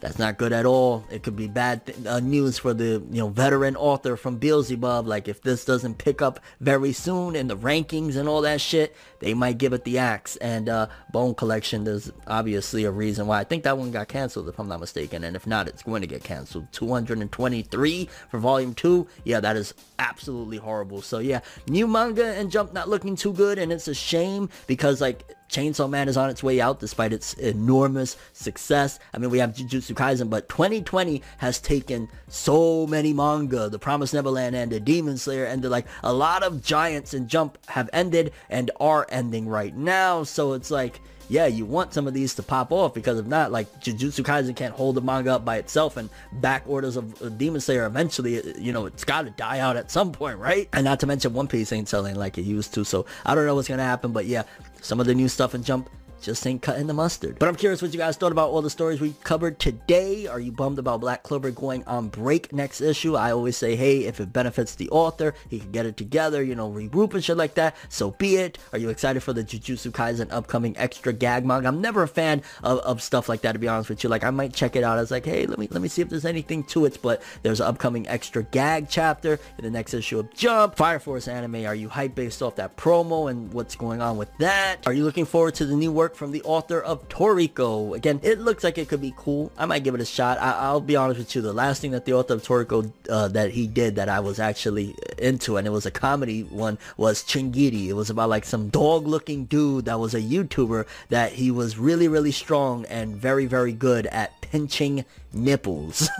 that's 0.00 0.18
not 0.18 0.38
good 0.38 0.52
at 0.52 0.64
all. 0.64 1.04
It 1.10 1.22
could 1.22 1.34
be 1.34 1.48
bad 1.48 1.86
th- 1.86 2.06
uh, 2.06 2.20
news 2.20 2.58
for 2.58 2.72
the 2.72 3.02
you 3.10 3.20
know 3.20 3.28
veteran 3.28 3.74
author 3.74 4.16
from 4.16 4.36
Beelzebub. 4.36 5.06
Like 5.06 5.26
if 5.26 5.42
this 5.42 5.64
doesn't 5.64 5.98
pick 5.98 6.22
up 6.22 6.40
very 6.60 6.92
soon 6.92 7.34
in 7.34 7.48
the 7.48 7.56
rankings 7.56 8.16
and 8.16 8.28
all 8.28 8.42
that 8.42 8.60
shit, 8.60 8.94
they 9.18 9.34
might 9.34 9.58
give 9.58 9.72
it 9.72 9.84
the 9.84 9.98
axe. 9.98 10.36
And 10.36 10.68
uh, 10.68 10.86
Bone 11.12 11.34
Collection, 11.34 11.84
there's 11.84 12.12
obviously 12.28 12.84
a 12.84 12.92
reason 12.92 13.26
why. 13.26 13.40
I 13.40 13.44
think 13.44 13.64
that 13.64 13.76
one 13.76 13.90
got 13.90 14.08
canceled 14.08 14.48
if 14.48 14.58
I'm 14.60 14.68
not 14.68 14.80
mistaken. 14.80 15.24
And 15.24 15.34
if 15.34 15.46
not, 15.46 15.66
it's 15.66 15.82
going 15.82 16.02
to 16.02 16.06
get 16.06 16.22
canceled. 16.22 16.68
223 16.72 18.08
for 18.30 18.38
Volume 18.38 18.74
2. 18.74 19.06
Yeah, 19.24 19.40
that 19.40 19.56
is 19.56 19.74
absolutely 19.98 20.58
horrible. 20.58 21.02
So 21.02 21.18
yeah, 21.18 21.40
new 21.66 21.88
manga 21.88 22.34
and 22.34 22.52
Jump 22.52 22.72
not 22.72 22.88
looking 22.88 23.16
too 23.16 23.32
good. 23.32 23.58
And 23.58 23.72
it's 23.72 23.88
a 23.88 23.94
shame 23.94 24.48
because 24.68 25.00
like 25.00 25.24
Chainsaw 25.48 25.88
Man 25.88 26.08
is 26.08 26.16
on 26.16 26.30
its 26.30 26.42
way 26.42 26.60
out 26.60 26.80
despite 26.80 27.12
its 27.12 27.34
enormous 27.34 28.16
success. 28.32 28.98
I 29.14 29.18
mean, 29.18 29.30
we 29.30 29.38
have 29.38 29.54
Jujutsu 29.54 29.94
Kaisen, 29.94 30.28
but 30.28 30.48
2020 30.48 31.22
has 31.38 31.60
taken 31.60 32.08
so 32.28 32.86
many 32.86 33.12
manga. 33.12 33.68
The 33.68 33.78
Promised 33.78 34.14
Neverland 34.14 34.54
ended, 34.54 34.84
Demon 34.84 35.16
Slayer 35.16 35.46
ended, 35.46 35.70
like 35.70 35.86
a 36.02 36.12
lot 36.12 36.42
of 36.42 36.62
giants 36.62 37.14
and 37.14 37.28
Jump 37.28 37.58
have 37.68 37.88
ended 37.92 38.32
and 38.50 38.70
are 38.78 39.06
ending 39.08 39.48
right 39.48 39.74
now. 39.74 40.22
So 40.22 40.52
it's 40.52 40.70
like, 40.70 41.00
yeah, 41.28 41.46
you 41.46 41.64
want 41.66 41.92
some 41.92 42.06
of 42.06 42.14
these 42.14 42.34
to 42.36 42.42
pop 42.42 42.72
off 42.72 42.94
because 42.94 43.18
if 43.18 43.26
not, 43.26 43.52
like 43.52 43.70
Jujutsu 43.80 44.24
Kaisen 44.24 44.56
can't 44.56 44.74
hold 44.74 44.94
the 44.94 45.00
manga 45.00 45.34
up 45.34 45.44
by 45.44 45.56
itself 45.56 45.96
and 45.96 46.08
back 46.32 46.64
orders 46.66 46.96
of 46.96 47.38
Demon 47.38 47.60
Slayer 47.60 47.84
eventually, 47.86 48.38
uh, 48.38 48.54
you 48.58 48.72
know, 48.72 48.86
it's 48.86 49.04
got 49.04 49.22
to 49.22 49.30
die 49.30 49.58
out 49.58 49.76
at 49.76 49.90
some 49.90 50.12
point, 50.12 50.38
right? 50.38 50.68
And 50.72 50.84
not 50.84 51.00
to 51.00 51.06
mention 51.06 51.34
One 51.34 51.46
Piece 51.46 51.72
ain't 51.72 51.88
selling 51.88 52.14
like 52.16 52.38
it 52.38 52.42
used 52.42 52.72
to. 52.74 52.84
So 52.84 53.06
I 53.26 53.34
don't 53.34 53.46
know 53.46 53.54
what's 53.54 53.68
going 53.68 53.78
to 53.78 53.84
happen, 53.84 54.12
but 54.12 54.26
yeah, 54.26 54.44
some 54.80 55.00
of 55.00 55.06
the 55.06 55.14
new 55.14 55.28
stuff 55.28 55.54
in 55.54 55.62
Jump 55.62 55.90
just 56.22 56.46
ain't 56.46 56.62
cutting 56.62 56.86
the 56.86 56.94
mustard. 56.94 57.38
But 57.38 57.48
I'm 57.48 57.56
curious 57.56 57.82
what 57.82 57.92
you 57.92 57.98
guys 57.98 58.16
thought 58.16 58.32
about 58.32 58.50
all 58.50 58.62
the 58.62 58.70
stories 58.70 59.00
we 59.00 59.14
covered 59.24 59.58
today. 59.58 60.26
Are 60.26 60.40
you 60.40 60.52
bummed 60.52 60.78
about 60.78 61.00
Black 61.00 61.22
Clover 61.22 61.50
going 61.50 61.84
on 61.84 62.08
break 62.08 62.52
next 62.52 62.80
issue? 62.80 63.16
I 63.16 63.32
always 63.32 63.56
say, 63.56 63.76
hey, 63.76 64.04
if 64.04 64.20
it 64.20 64.32
benefits 64.32 64.74
the 64.74 64.88
author, 64.90 65.34
he 65.48 65.60
can 65.60 65.70
get 65.70 65.86
it 65.86 65.96
together, 65.96 66.42
you 66.42 66.54
know, 66.54 66.70
regroup 66.70 67.14
and 67.14 67.24
shit 67.24 67.36
like 67.36 67.54
that. 67.54 67.76
So 67.88 68.12
be 68.12 68.36
it. 68.36 68.58
Are 68.72 68.78
you 68.78 68.88
excited 68.88 69.22
for 69.22 69.32
the 69.32 69.44
Jujutsu 69.44 69.92
Kaisen 69.92 70.32
upcoming 70.32 70.76
extra 70.76 71.12
gag 71.12 71.44
manga? 71.44 71.68
I'm 71.68 71.80
never 71.80 72.02
a 72.02 72.08
fan 72.08 72.42
of, 72.62 72.78
of 72.80 73.02
stuff 73.02 73.28
like 73.28 73.42
that, 73.42 73.52
to 73.52 73.58
be 73.58 73.68
honest 73.68 73.88
with 73.88 74.02
you. 74.02 74.10
Like, 74.10 74.24
I 74.24 74.30
might 74.30 74.52
check 74.52 74.76
it 74.76 74.84
out. 74.84 74.98
I 74.98 75.00
was 75.00 75.10
like, 75.10 75.24
hey, 75.24 75.46
let 75.46 75.58
me 75.58 75.68
let 75.70 75.82
me 75.82 75.88
see 75.88 76.02
if 76.02 76.08
there's 76.08 76.24
anything 76.24 76.64
to 76.64 76.84
it. 76.84 76.98
But 77.02 77.22
there's 77.42 77.60
an 77.60 77.66
upcoming 77.66 78.08
extra 78.08 78.42
gag 78.42 78.88
chapter 78.88 79.38
in 79.58 79.64
the 79.64 79.70
next 79.70 79.94
issue 79.94 80.18
of 80.18 80.32
Jump. 80.34 80.76
Fire 80.76 80.98
Force 80.98 81.28
anime. 81.28 81.66
Are 81.66 81.74
you 81.74 81.88
hyped 81.88 82.14
based 82.14 82.42
off 82.42 82.56
that 82.56 82.76
promo 82.76 83.30
and 83.30 83.52
what's 83.52 83.76
going 83.76 84.00
on 84.00 84.16
with 84.16 84.36
that? 84.38 84.86
Are 84.86 84.92
you 84.92 85.04
looking 85.04 85.24
forward 85.24 85.54
to 85.56 85.66
the 85.66 85.76
new 85.76 85.92
work 85.92 86.07
from 86.16 86.32
the 86.32 86.42
author 86.42 86.80
of 86.80 87.08
Toriko? 87.08 87.96
Again, 87.96 88.20
it 88.22 88.38
looks 88.38 88.64
like 88.64 88.78
it 88.78 88.88
could 88.88 89.00
be 89.00 89.14
cool. 89.16 89.50
I 89.56 89.66
might 89.66 89.84
give 89.84 89.94
it 89.94 90.00
a 90.00 90.04
shot. 90.04 90.38
I, 90.38 90.72
will 90.72 90.80
be 90.80 90.96
honest 90.96 91.18
with 91.18 91.34
you. 91.34 91.42
The 91.42 91.52
last 91.52 91.80
thing 91.80 91.92
that 91.92 92.04
the 92.04 92.12
author 92.12 92.34
of 92.34 92.42
Toriko 92.42 92.92
uh, 93.08 93.28
that 93.28 93.50
he 93.50 93.66
did 93.66 93.96
that 93.96 94.08
I 94.08 94.20
was 94.20 94.38
actually 94.38 94.94
into, 95.18 95.56
and 95.56 95.66
it 95.66 95.70
was 95.70 95.86
a 95.86 95.90
comedy 95.90 96.42
one, 96.42 96.78
was 96.96 97.22
Chingiri. 97.22 97.86
It 97.88 97.94
was 97.94 98.10
about 98.10 98.28
like 98.28 98.44
some 98.44 98.68
dog-looking 98.68 99.46
dude 99.46 99.86
that 99.86 99.98
was 99.98 100.14
a 100.14 100.20
YouTuber 100.20 100.86
that 101.08 101.32
he 101.32 101.50
was 101.50 101.78
really, 101.78 102.08
really 102.08 102.32
strong 102.32 102.84
and 102.86 103.16
very, 103.16 103.46
very 103.46 103.72
good 103.72 104.06
at 104.06 104.40
pinching 104.40 105.04
nipples. 105.32 106.08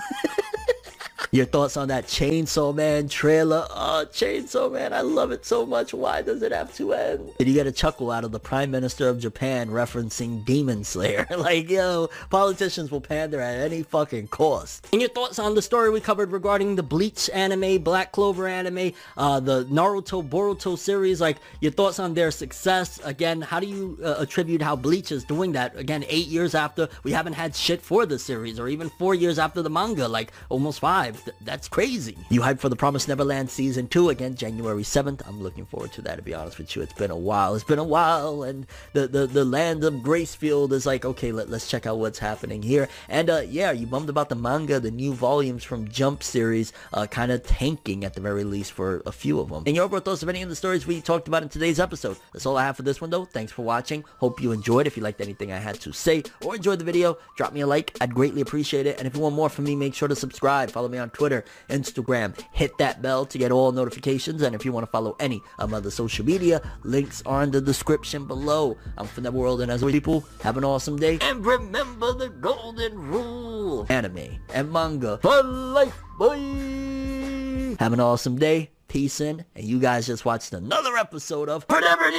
Your 1.30 1.44
thoughts 1.44 1.76
on 1.76 1.88
that 1.88 2.06
Chainsaw 2.06 2.74
Man 2.74 3.06
trailer? 3.06 3.66
Oh, 3.70 4.06
Chainsaw 4.10 4.72
Man, 4.72 4.94
I 4.94 5.02
love 5.02 5.30
it 5.30 5.44
so 5.44 5.66
much. 5.66 5.92
Why 5.92 6.22
does 6.22 6.40
it 6.42 6.52
have 6.52 6.74
to 6.76 6.94
end? 6.94 7.32
Did 7.38 7.48
you 7.48 7.54
get 7.54 7.66
a 7.66 7.72
chuckle 7.72 8.10
out 8.10 8.24
of 8.24 8.32
the 8.32 8.40
Prime 8.40 8.70
Minister 8.70 9.10
of 9.10 9.18
Japan 9.18 9.68
referencing 9.68 10.42
Demon 10.46 10.84
Slayer? 10.84 11.26
like, 11.36 11.68
yo, 11.68 12.08
politicians 12.30 12.90
will 12.90 13.02
pander 13.02 13.42
at 13.42 13.58
any 13.58 13.82
fucking 13.82 14.28
cost. 14.28 14.88
And 14.90 15.02
your 15.02 15.10
thoughts 15.10 15.38
on 15.38 15.54
the 15.54 15.60
story 15.60 15.90
we 15.90 16.00
covered 16.00 16.32
regarding 16.32 16.76
the 16.76 16.82
Bleach 16.82 17.28
anime, 17.34 17.82
Black 17.82 18.12
Clover 18.12 18.48
anime, 18.48 18.92
uh, 19.18 19.38
the 19.40 19.66
Naruto 19.66 20.26
Boruto 20.26 20.78
series, 20.78 21.20
like 21.20 21.36
your 21.60 21.72
thoughts 21.72 21.98
on 21.98 22.14
their 22.14 22.30
success. 22.30 23.00
Again, 23.04 23.42
how 23.42 23.60
do 23.60 23.66
you 23.66 23.98
uh, 24.02 24.14
attribute 24.18 24.62
how 24.62 24.76
Bleach 24.76 25.12
is 25.12 25.24
doing 25.24 25.52
that? 25.52 25.76
Again, 25.76 26.06
eight 26.08 26.28
years 26.28 26.54
after 26.54 26.88
we 27.02 27.12
haven't 27.12 27.34
had 27.34 27.54
shit 27.54 27.82
for 27.82 28.06
the 28.06 28.18
series, 28.18 28.58
or 28.58 28.68
even 28.68 28.88
four 28.88 29.14
years 29.14 29.38
after 29.38 29.60
the 29.60 29.70
manga, 29.70 30.08
like 30.08 30.32
almost 30.48 30.80
five. 30.80 31.17
Th- 31.24 31.37
that's 31.42 31.68
crazy. 31.68 32.16
You 32.31 32.40
hyped 32.40 32.61
for 32.61 32.68
the 32.68 32.76
Promised 32.76 33.09
Neverland 33.09 33.50
season 33.50 33.88
two 33.88 34.09
again, 34.11 34.35
January 34.35 34.83
7th. 34.83 35.26
I'm 35.26 35.42
looking 35.42 35.66
forward 35.66 35.92
to 35.92 36.02
that, 36.02 36.16
to 36.16 36.22
be 36.22 36.35
honest 36.35 36.59
with 36.59 36.74
you. 36.74 36.83
It's 36.83 36.92
been 36.92 37.11
a 37.11 37.16
while. 37.16 37.54
It's 37.54 37.64
been 37.64 37.78
a 37.78 37.85
while. 37.85 38.42
And 38.42 38.66
the, 38.92 39.07
the, 39.09 39.26
the 39.26 39.44
land 39.44 39.85
of 39.85 39.94
Gracefield 39.94 40.72
is 40.72 40.87
like, 40.87 41.04
okay, 41.04 41.33
let, 41.33 41.48
let's 41.48 41.68
check 41.68 41.87
out 41.87 41.98
what's 41.98 42.18
happening 42.18 42.62
here. 42.62 42.88
And 43.09 43.31
uh, 43.31 43.42
yeah, 43.46 43.72
you 43.72 43.87
bummed 43.87 44.09
about 44.09 44.28
the 44.28 44.35
manga, 44.35 44.81
the 44.81 44.90
new 44.90 45.12
volumes 45.12 45.64
from 45.64 45.88
Jump 45.88 46.22
series, 46.22 46.72
uh, 46.92 47.07
kind 47.07 47.33
of 47.33 47.42
tanking 47.42 48.04
at 48.04 48.14
the 48.14 48.20
very 48.20 48.44
least 48.44 48.72
for 48.72 49.02
a 49.07 49.12
few 49.12 49.40
of 49.40 49.48
them. 49.48 49.64
And 49.66 49.74
your 49.74 49.85
overall 49.85 50.00
thoughts 50.00 50.22
of 50.22 50.28
any 50.28 50.42
of 50.42 50.48
the 50.48 50.57
stories 50.57 50.87
we 50.87 51.00
talked 51.00 51.28
about 51.28 51.42
in 51.42 51.48
today's 51.48 51.81
episode. 51.81 52.16
That's 52.33 52.46
all 52.46 52.57
I 52.57 52.64
have 52.64 52.76
for 52.76 52.83
this 52.83 53.00
one 53.00 53.11
though. 53.11 53.24
Thanks 53.24 53.52
for 53.52 53.62
watching. 53.62 54.04
Hope 54.18 54.40
you 54.40 54.52
enjoyed. 54.52 54.87
If 54.87 54.96
you 54.96 55.02
liked 55.02 55.20
anything 55.20 55.52
I 55.52 55.59
had 55.59 55.81
to 55.81 55.92
say 55.92 56.22
or 56.44 56.57
enjoyed 56.57 56.78
the 56.78 56.85
video, 56.85 57.18
drop 57.37 57.52
me 57.52 57.61
a 57.61 57.66
like. 57.66 57.96
I'd 58.00 58.14
greatly 58.14 58.40
appreciate 58.40 58.87
it. 58.87 58.98
And 58.98 59.07
if 59.07 59.14
you 59.14 59.20
want 59.20 59.35
more 59.35 59.48
from 59.48 59.64
me, 59.64 59.76
make 59.76 59.94
sure 59.94 60.09
to 60.09 60.16
subscribe. 60.16 60.70
Follow 60.70 60.88
me 60.88 60.98
on 60.98 61.07
Twitter, 61.12 61.44
Instagram. 61.68 62.38
Hit 62.52 62.76
that 62.78 63.02
bell 63.02 63.26
to 63.26 63.38
get 63.38 63.52
all 63.52 63.72
notifications. 63.72 64.42
And 64.42 64.54
if 64.54 64.64
you 64.64 64.72
want 64.72 64.86
to 64.86 64.90
follow 64.90 65.16
any 65.20 65.40
of 65.58 65.70
my 65.70 65.78
other 65.78 65.90
social 65.90 66.24
media, 66.24 66.60
links 66.84 67.22
are 67.26 67.42
in 67.42 67.50
the 67.50 67.60
description 67.60 68.26
below. 68.26 68.76
I'm 68.96 69.06
from 69.06 69.24
the 69.24 69.32
world, 69.32 69.60
and 69.60 69.70
as 69.70 69.82
always, 69.82 69.94
people, 69.94 70.24
have 70.42 70.56
an 70.56 70.64
awesome 70.64 70.96
day. 70.96 71.18
And 71.20 71.44
remember 71.44 72.12
the 72.12 72.28
golden 72.28 72.98
rule. 72.98 73.86
Anime 73.88 74.38
and 74.54 74.72
manga 74.72 75.18
for 75.18 75.42
life, 75.42 76.00
boy. 76.18 77.76
Have 77.78 77.92
an 77.92 78.00
awesome 78.00 78.38
day. 78.38 78.70
Peace 78.88 79.20
in. 79.20 79.44
And 79.54 79.64
you 79.64 79.78
guys 79.78 80.06
just 80.06 80.24
watched 80.24 80.52
another 80.54 80.96
episode 80.96 81.48
of 81.48 81.64
Whatever 81.64 82.10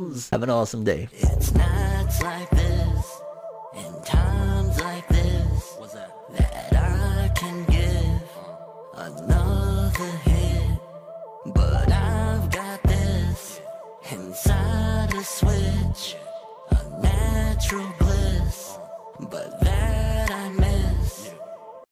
News. 0.00 0.30
Have 0.30 0.42
an 0.42 0.50
awesome 0.50 0.84
day. 0.84 1.08
It's 1.12 1.52
nights 1.52 2.22
like 2.22 2.59
a 15.20 15.24
switch, 15.24 16.16
a 16.70 17.02
natural 17.02 17.86
bliss. 17.98 18.78
But 19.18 19.69